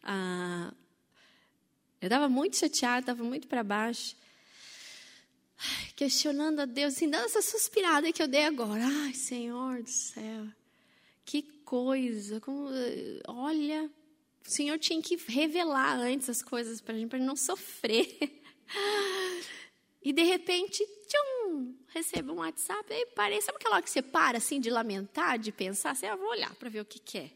Ah, 0.00 0.72
eu 2.04 2.08
estava 2.08 2.28
muito 2.28 2.56
chateada, 2.56 3.00
estava 3.00 3.24
muito 3.24 3.48
para 3.48 3.64
baixo. 3.64 4.14
Questionando 5.96 6.60
a 6.60 6.64
Deus, 6.66 6.94
assim, 6.94 7.08
dando 7.08 7.24
essa 7.24 7.40
suspirada 7.40 8.12
que 8.12 8.22
eu 8.22 8.28
dei 8.28 8.44
agora. 8.44 8.84
Ai, 8.84 9.14
Senhor 9.14 9.82
do 9.82 9.88
céu. 9.88 10.46
Que 11.24 11.42
coisa. 11.64 12.40
Como, 12.40 12.68
olha, 13.26 13.90
o 14.46 14.50
Senhor 14.50 14.78
tinha 14.78 15.00
que 15.00 15.16
revelar 15.16 15.98
antes 15.98 16.28
as 16.28 16.42
coisas 16.42 16.80
para 16.80 16.94
a 16.94 16.98
gente, 16.98 17.08
para 17.08 17.18
não 17.18 17.36
sofrer. 17.36 18.42
E 20.02 20.12
de 20.12 20.22
repente, 20.22 20.86
tchum, 21.08 21.74
recebo 21.88 22.34
um 22.34 22.36
WhatsApp, 22.36 22.92
aí 22.92 23.06
parei, 23.06 23.40
sabe 23.40 23.56
aquela 23.56 23.76
hora 23.76 23.82
que 23.82 23.88
você 23.88 24.02
para 24.02 24.36
assim 24.36 24.60
de 24.60 24.68
lamentar, 24.68 25.38
de 25.38 25.50
pensar, 25.50 25.92
assim, 25.92 26.04
ah, 26.04 26.14
vou 26.14 26.28
olhar 26.28 26.54
para 26.56 26.68
ver 26.68 26.80
o 26.80 26.84
que, 26.84 26.98
que 26.98 27.16
é. 27.16 27.30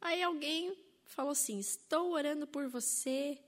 Aí 0.00 0.22
alguém 0.22 0.74
falou 1.04 1.32
assim: 1.32 1.58
Estou 1.58 2.12
orando 2.12 2.46
por 2.46 2.66
você 2.68 3.38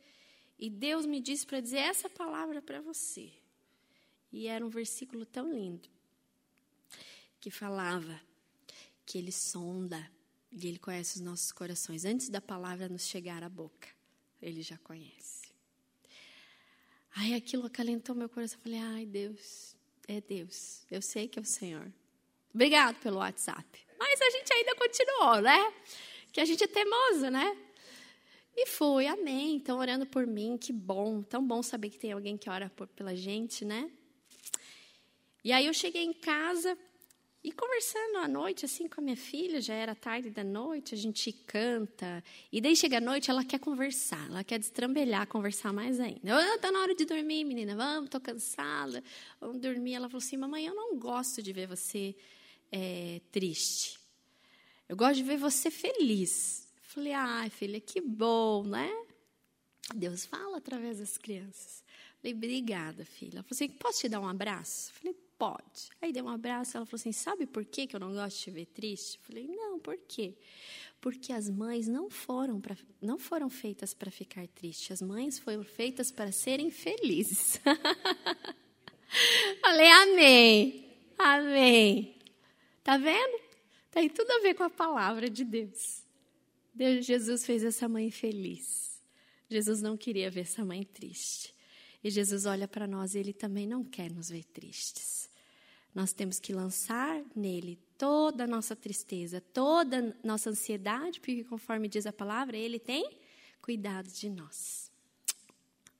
e 0.58 0.70
Deus 0.70 1.06
me 1.06 1.20
disse 1.20 1.46
para 1.46 1.60
dizer 1.60 1.78
essa 1.78 2.08
palavra 2.08 2.62
para 2.62 2.80
você. 2.80 3.32
E 4.32 4.46
era 4.46 4.64
um 4.64 4.68
versículo 4.68 5.24
tão 5.24 5.52
lindo 5.52 5.88
que 7.40 7.50
falava 7.50 8.20
que 9.04 9.18
Ele 9.18 9.32
sonda 9.32 10.10
e 10.50 10.66
Ele 10.66 10.78
conhece 10.78 11.16
os 11.16 11.20
nossos 11.20 11.52
corações. 11.52 12.04
Antes 12.04 12.28
da 12.28 12.40
palavra 12.40 12.88
nos 12.88 13.06
chegar 13.06 13.42
à 13.42 13.48
boca, 13.48 13.88
Ele 14.40 14.62
já 14.62 14.78
conhece. 14.78 15.52
Aí 17.16 17.34
aquilo 17.34 17.66
acalentou 17.66 18.14
meu 18.14 18.28
coração. 18.28 18.58
Eu 18.58 18.62
falei, 18.62 18.78
ai 18.80 19.06
Deus, 19.06 19.76
é 20.08 20.20
Deus. 20.20 20.84
Eu 20.90 21.00
sei 21.00 21.28
que 21.28 21.38
é 21.38 21.42
o 21.42 21.44
Senhor. 21.44 21.92
Obrigado 22.52 22.96
pelo 23.00 23.18
WhatsApp. 23.18 23.86
Mas 23.98 24.20
a 24.20 24.30
gente 24.30 24.52
ainda 24.52 24.74
continuou, 24.74 25.40
né? 25.40 25.74
Que 26.32 26.40
a 26.40 26.44
gente 26.44 26.64
é 26.64 26.66
teimoso, 26.66 27.30
né? 27.30 27.56
E 28.56 28.66
foi, 28.66 29.06
amém. 29.06 29.56
Estão 29.56 29.78
orando 29.78 30.06
por 30.06 30.26
mim, 30.26 30.56
que 30.56 30.72
bom. 30.72 31.22
Tão 31.22 31.46
bom 31.46 31.62
saber 31.62 31.90
que 31.90 31.98
tem 31.98 32.12
alguém 32.12 32.36
que 32.36 32.48
ora 32.48 32.70
por, 32.70 32.86
pela 32.88 33.14
gente, 33.14 33.64
né? 33.64 33.90
E 35.44 35.52
aí 35.52 35.66
eu 35.66 35.74
cheguei 35.74 36.02
em 36.02 36.12
casa, 36.12 36.76
e 37.44 37.52
conversando 37.52 38.16
à 38.16 38.26
noite, 38.26 38.64
assim, 38.64 38.88
com 38.88 39.02
a 39.02 39.04
minha 39.04 39.16
filha, 39.18 39.60
já 39.60 39.74
era 39.74 39.94
tarde 39.94 40.30
da 40.30 40.42
noite, 40.42 40.94
a 40.94 40.96
gente 40.96 41.30
canta. 41.30 42.24
E 42.50 42.58
daí 42.58 42.74
chega 42.74 42.96
a 42.96 43.00
noite, 43.02 43.30
ela 43.30 43.44
quer 43.44 43.58
conversar, 43.58 44.26
ela 44.30 44.42
quer 44.42 44.58
destrambelhar, 44.58 45.26
conversar 45.26 45.70
mais 45.70 46.00
ainda. 46.00 46.42
Está 46.54 46.72
na 46.72 46.80
hora 46.80 46.94
de 46.94 47.04
dormir, 47.04 47.44
menina, 47.44 47.76
vamos, 47.76 48.06
estou 48.06 48.18
cansada, 48.18 49.04
vamos 49.38 49.60
dormir. 49.60 49.92
Ela 49.92 50.08
falou 50.08 50.24
assim: 50.24 50.38
Mamãe, 50.38 50.64
eu 50.64 50.74
não 50.74 50.98
gosto 50.98 51.42
de 51.42 51.52
ver 51.52 51.66
você 51.66 52.16
é, 52.72 53.20
triste. 53.30 54.00
Eu 54.88 54.96
gosto 54.96 55.16
de 55.16 55.24
ver 55.24 55.36
você 55.36 55.70
feliz. 55.70 56.63
Falei: 56.94 57.12
Ai, 57.12 57.50
filha, 57.50 57.80
que 57.80 58.00
bom, 58.00 58.62
né? 58.62 58.88
Deus 59.92 60.24
fala 60.24 60.58
através 60.58 60.98
das 60.98 61.18
crianças. 61.18 61.82
Falei: 62.18 62.32
Obrigada, 62.32 63.04
filha. 63.04 63.38
Ela 63.38 63.42
falou 63.42 63.56
assim: 63.56 63.68
Posso 63.68 64.00
te 64.00 64.08
dar 64.08 64.20
um 64.20 64.28
abraço? 64.28 64.92
Falei: 64.92 65.16
Pode. 65.36 65.90
Aí 66.00 66.12
deu 66.12 66.24
um 66.24 66.28
abraço, 66.28 66.76
ela 66.76 66.86
falou 66.86 67.00
assim: 67.00 67.10
Sabe 67.10 67.46
por 67.46 67.64
que 67.64 67.88
eu 67.92 67.98
não 67.98 68.14
gosto 68.14 68.36
de 68.36 68.42
te 68.44 68.50
ver 68.52 68.66
triste? 68.66 69.18
Falei: 69.22 69.48
Não, 69.48 69.80
por 69.80 69.98
quê? 70.06 70.34
Porque 71.00 71.32
as 71.32 71.50
mães 71.50 71.88
não 71.88 72.08
foram, 72.08 72.60
pra, 72.60 72.76
não 73.02 73.18
foram 73.18 73.50
feitas 73.50 73.92
para 73.92 74.10
ficar 74.10 74.46
tristes, 74.46 74.92
as 74.92 75.02
mães 75.02 75.36
foram 75.36 75.64
feitas 75.64 76.12
para 76.12 76.30
serem 76.30 76.70
felizes. 76.70 77.60
falei: 79.60 79.90
Amém, 79.90 80.84
Amém. 81.18 82.14
Tá 82.84 82.96
vendo? 82.96 83.40
Tem 83.90 84.08
tudo 84.08 84.30
a 84.30 84.38
ver 84.40 84.54
com 84.54 84.62
a 84.62 84.70
palavra 84.70 85.28
de 85.28 85.44
Deus. 85.44 86.03
Deus 86.74 87.06
Jesus 87.06 87.46
fez 87.46 87.62
essa 87.62 87.88
mãe 87.88 88.10
feliz. 88.10 89.00
Jesus 89.48 89.80
não 89.80 89.96
queria 89.96 90.30
ver 90.30 90.40
essa 90.40 90.64
mãe 90.64 90.82
triste. 90.82 91.54
E 92.02 92.10
Jesus 92.10 92.44
olha 92.44 92.66
para 92.66 92.86
nós 92.86 93.14
e 93.14 93.18
ele 93.18 93.32
também 93.32 93.66
não 93.66 93.84
quer 93.84 94.10
nos 94.10 94.28
ver 94.28 94.44
tristes. 94.44 95.30
Nós 95.94 96.12
temos 96.12 96.40
que 96.40 96.52
lançar 96.52 97.22
nele 97.36 97.78
toda 97.96 98.44
a 98.44 98.46
nossa 98.46 98.74
tristeza, 98.74 99.40
toda 99.40 99.98
a 100.22 100.26
nossa 100.26 100.50
ansiedade, 100.50 101.20
porque 101.20 101.44
conforme 101.44 101.88
diz 101.88 102.04
a 102.04 102.12
palavra, 102.12 102.56
ele 102.56 102.80
tem 102.80 103.16
cuidado 103.62 104.08
de 104.08 104.28
nós. 104.28 104.90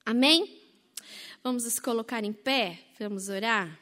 Amém? 0.05 0.61
Vamos 1.41 1.63
nos 1.63 1.79
colocar 1.79 2.23
em 2.23 2.33
pé, 2.33 2.79
vamos 2.99 3.29
orar? 3.29 3.79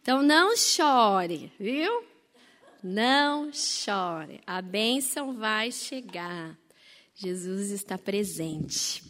Então 0.00 0.22
não 0.22 0.56
chore, 0.56 1.52
viu? 1.58 2.11
Não 2.82 3.52
chore. 3.52 4.40
A 4.46 4.60
bênção 4.60 5.34
vai 5.34 5.70
chegar. 5.70 6.58
Jesus 7.14 7.70
está 7.70 7.96
presente. 7.96 9.04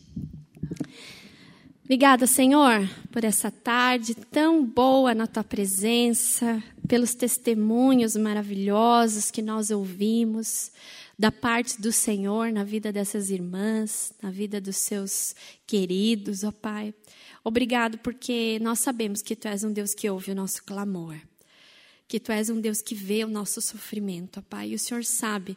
Obrigada, 1.85 2.27
Senhor, 2.27 2.89
por 3.11 3.25
essa 3.25 3.51
tarde 3.51 4.15
tão 4.15 4.65
boa 4.65 5.15
na 5.15 5.27
tua 5.27 5.45
presença, 5.45 6.63
pelos 6.89 7.15
testemunhos 7.15 8.17
maravilhosos 8.17 9.31
que 9.31 9.43
nós 9.43 9.71
ouvimos 9.71 10.71
da 11.19 11.31
parte 11.31 11.81
do 11.81 11.93
Senhor 11.93 12.53
na 12.53 12.65
vida 12.65 12.93
dessas 12.93 13.31
irmãs, 13.31 14.13
na 14.23 14.31
vida 14.31 14.61
dos 14.61 14.77
seus 14.77 15.35
queridos, 15.67 16.45
ó 16.45 16.51
Pai. 16.51 16.95
Obrigado 17.45 17.99
porque 17.99 18.59
nós 18.61 18.81
sabemos 18.81 19.23
que 19.23 19.37
tu 19.37 19.49
és 19.49 19.65
um 19.65 19.73
Deus 19.73 19.95
que 19.95 20.09
ouve 20.09 20.33
o 20.33 20.35
nosso 20.35 20.65
clamor, 20.65 21.17
que 22.13 22.21
tu 22.21 22.31
és 22.31 22.51
um 22.51 22.61
Deus 22.61 22.83
que 22.83 22.95
vê 22.95 23.25
o 23.25 23.27
nosso 23.27 23.59
sofrimento, 23.63 24.39
ó 24.39 24.43
Pai. 24.43 24.69
E 24.69 24.75
o 24.75 24.79
Senhor 24.79 25.03
sabe 25.03 25.57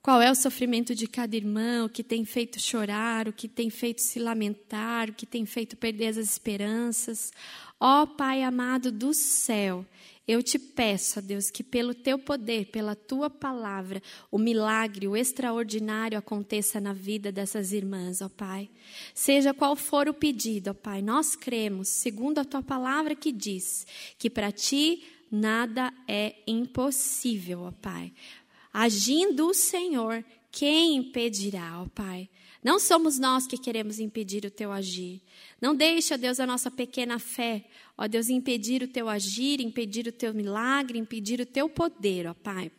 qual 0.00 0.22
é 0.22 0.30
o 0.30 0.34
sofrimento 0.34 0.94
de 0.94 1.06
cada 1.06 1.36
irmão, 1.36 1.84
o 1.84 1.90
que 1.90 2.02
tem 2.02 2.24
feito 2.24 2.58
chorar, 2.58 3.28
o 3.28 3.32
que 3.32 3.46
tem 3.46 3.68
feito 3.68 4.00
se 4.00 4.18
lamentar, 4.18 5.10
o 5.10 5.12
que 5.12 5.26
tem 5.26 5.44
feito 5.44 5.76
perder 5.76 6.06
as 6.06 6.16
esperanças. 6.16 7.30
Ó 7.78 8.06
Pai 8.06 8.42
amado 8.42 8.90
do 8.90 9.12
céu, 9.12 9.84
eu 10.26 10.42
te 10.42 10.58
peço, 10.58 11.18
ó 11.18 11.22
Deus, 11.22 11.50
que 11.50 11.62
pelo 11.62 11.92
teu 11.92 12.18
poder, 12.18 12.70
pela 12.70 12.96
tua 12.96 13.28
palavra, 13.28 14.02
o 14.30 14.38
milagre, 14.38 15.06
o 15.06 15.14
extraordinário 15.14 16.16
aconteça 16.16 16.80
na 16.80 16.94
vida 16.94 17.30
dessas 17.30 17.72
irmãs, 17.72 18.22
ó 18.22 18.30
Pai. 18.30 18.70
Seja 19.14 19.52
qual 19.52 19.76
for 19.76 20.08
o 20.08 20.14
pedido, 20.14 20.70
ó 20.70 20.74
Pai, 20.74 21.02
nós 21.02 21.36
cremos, 21.36 21.90
segundo 21.90 22.38
a 22.38 22.46
tua 22.46 22.62
palavra 22.62 23.14
que 23.14 23.30
diz, 23.30 23.86
que 24.18 24.30
para 24.30 24.50
ti 24.50 25.02
nada 25.36 25.92
é 26.08 26.34
impossível, 26.46 27.62
ó 27.62 27.70
Pai. 27.70 28.12
Agindo 28.72 29.48
o 29.48 29.54
Senhor, 29.54 30.24
quem 30.50 30.96
impedirá, 30.96 31.80
ó 31.82 31.86
Pai? 31.86 32.28
Não 32.62 32.80
somos 32.80 33.18
nós 33.18 33.46
que 33.46 33.56
queremos 33.56 34.00
impedir 34.00 34.44
o 34.44 34.50
teu 34.50 34.72
agir. 34.72 35.22
Não 35.60 35.74
deixe, 35.74 36.12
ó 36.12 36.16
Deus, 36.16 36.40
a 36.40 36.46
nossa 36.46 36.70
pequena 36.70 37.18
fé, 37.18 37.64
ó 37.96 38.08
Deus, 38.08 38.28
impedir 38.28 38.82
o 38.82 38.88
teu 38.88 39.08
agir, 39.08 39.60
impedir 39.60 40.08
o 40.08 40.12
teu 40.12 40.34
milagre, 40.34 40.98
impedir 40.98 41.40
o 41.40 41.46
teu 41.46 41.68
poder, 41.68 42.26
ó 42.26 42.34
Pai. 42.34 42.72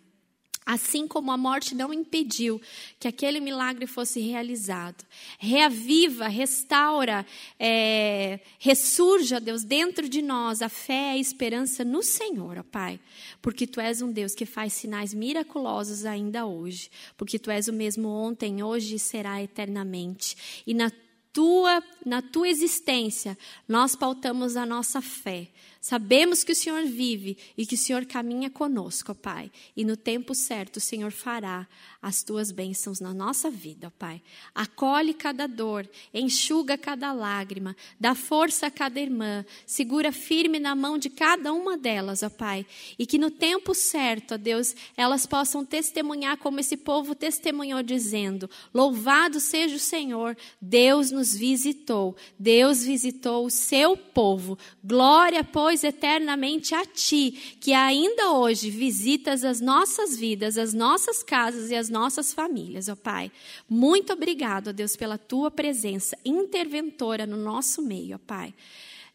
Assim 0.68 1.08
como 1.08 1.32
a 1.32 1.38
morte 1.38 1.74
não 1.74 1.94
impediu 1.94 2.62
que 3.00 3.08
aquele 3.08 3.40
milagre 3.40 3.88
fosse 3.88 4.20
realizado. 4.20 5.02
Reaviva, 5.40 6.28
restaura, 6.28 7.26
é, 7.58 8.42
ressurja, 8.60 9.40
Deus, 9.40 9.64
dentro 9.64 10.10
de 10.10 10.22
nós 10.22 10.62
a 10.62 10.68
fé 10.68 11.14
e 11.14 11.16
a 11.16 11.18
esperança 11.18 11.86
no 11.86 12.04
Senhor, 12.04 12.58
ó 12.58 12.64
Pai. 12.64 13.00
Porque 13.42 13.66
Tu 13.66 13.80
és 13.80 14.02
um 14.02 14.12
Deus 14.12 14.36
que 14.36 14.46
faz 14.46 14.74
sinais 14.74 15.14
miraculosos 15.14 16.04
ainda 16.04 16.46
hoje. 16.46 16.92
Porque 17.16 17.40
Tu 17.40 17.50
és 17.50 17.70
o 17.70 17.74
mesmo 17.74 18.10
ontem, 18.10 18.62
hoje 18.62 18.96
e 18.96 19.00
será 19.00 19.42
eternamente. 19.42 20.36
E 20.68 20.74
na 20.74 20.92
tua, 21.32 21.82
na 22.06 22.22
tua 22.22 22.50
existência, 22.50 23.38
nós 23.66 23.96
pautamos 23.96 24.58
a 24.58 24.66
nossa 24.66 25.02
fé. 25.02 25.48
Sabemos 25.88 26.44
que 26.44 26.52
o 26.52 26.56
Senhor 26.56 26.84
vive 26.84 27.38
e 27.58 27.66
que 27.66 27.76
o 27.76 27.78
Senhor 27.78 28.06
caminha 28.06 28.50
conosco, 28.50 29.14
ó 29.14 29.16
Pai. 29.16 29.50
E 29.74 29.86
no 29.86 29.96
tempo 29.96 30.36
certo 30.36 30.76
o 30.76 30.82
Senhor 30.82 31.14
fará 31.14 31.66
as 32.02 32.24
tuas 32.24 32.52
bênçãos 32.52 33.00
na 33.00 33.14
nossa 33.14 33.50
vida, 33.50 33.88
ó 33.88 33.90
Pai. 33.98 34.22
Acolhe 34.54 35.14
cada 35.14 35.48
dor, 35.48 35.90
enxuga 36.14 36.78
cada 36.78 37.14
lágrima, 37.14 37.74
dá 37.98 38.14
força 38.14 38.68
a 38.68 38.72
cada 38.72 39.00
irmã, 39.00 39.46
segura 39.66 40.12
firme 40.12 40.60
na 40.60 40.76
mão 40.76 40.98
de 40.98 41.10
cada 41.10 41.54
uma 41.54 41.78
delas, 41.78 42.22
ó 42.22 42.30
Pai. 42.30 42.66
E 43.00 43.06
que 43.06 43.18
no 43.18 43.32
tempo 43.32 43.74
certo, 43.74 44.34
ó 44.34 44.38
Deus, 44.38 44.76
elas 44.98 45.26
possam 45.26 45.64
testemunhar 45.64 46.36
como 46.36 46.60
esse 46.60 46.76
povo 46.76 47.16
testemunhou, 47.16 47.82
dizendo: 47.82 48.50
Louvado 48.74 49.40
seja 49.40 49.78
o 49.78 49.80
Senhor, 49.80 50.36
Deus 50.62 51.12
nos 51.12 51.34
visitou, 51.34 52.14
Deus 52.38 52.84
visitou 52.84 53.46
o 53.46 53.50
seu 53.50 53.96
povo. 53.96 54.60
Glória, 54.84 55.46
pois 55.46 55.77
pois, 55.78 55.84
eternamente 55.84 56.74
a 56.74 56.86
Ti, 56.86 57.58
que 57.60 57.74
ainda 57.74 58.32
hoje 58.32 58.70
visitas 58.72 59.44
as 59.44 59.62
nossas 59.62 60.18
vidas, 60.18 60.58
as 60.58 60.74
nossas 60.74 61.22
casas 61.22 61.70
e 61.70 61.76
as 61.76 61.90
nossas 61.90 62.34
famílias, 62.34 62.90
ó 62.90 62.96
Pai. 62.96 63.32
Muito 63.70 64.14
obrigado, 64.14 64.70
ó 64.70 64.72
Deus, 64.72 64.96
pela 64.96 65.18
Tua 65.18 65.52
presença 65.52 66.18
interventora 66.26 67.28
no 67.28 67.38
nosso 67.38 67.82
meio, 67.82 68.16
ó 68.16 68.20
Pai. 68.26 68.54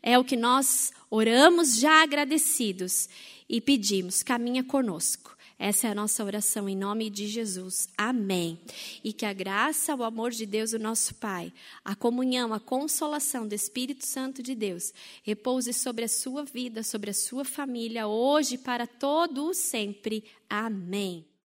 É 0.03 0.19
o 0.19 0.25
que 0.25 0.37
nós 0.37 0.93
oramos 1.11 1.79
já 1.79 2.03
agradecidos 2.03 3.09
e 3.49 3.61
pedimos, 3.61 4.23
caminha 4.23 4.63
conosco. 4.63 5.32
Essa 5.59 5.89
é 5.89 5.91
a 5.91 5.95
nossa 5.95 6.25
oração 6.25 6.69
em 6.69 6.77
nome 6.77 7.09
de 7.09 7.27
Jesus. 7.27 7.89
Amém. 7.97 8.61
E 9.03 9.13
que 9.13 9.25
a 9.25 9.33
graça, 9.33 9.95
o 9.95 10.03
amor 10.03 10.31
de 10.31 10.47
Deus, 10.47 10.73
o 10.73 10.79
nosso 10.79 11.15
Pai, 11.15 11.53
a 11.85 11.95
comunhão, 11.95 12.53
a 12.53 12.61
consolação 12.61 13.47
do 13.47 13.55
Espírito 13.55 14.07
Santo 14.07 14.43
de 14.43 14.55
Deus, 14.55 14.93
repouse 15.23 15.73
sobre 15.73 16.05
a 16.05 16.09
sua 16.09 16.45
vida, 16.45 16.83
sobre 16.83 17.11
a 17.11 17.15
sua 17.15 17.45
família, 17.45 18.07
hoje 18.07 18.59
para 18.59 18.87
todo 18.87 19.47
o 19.47 19.55
sempre. 19.55 20.25
Amém. 20.49 21.32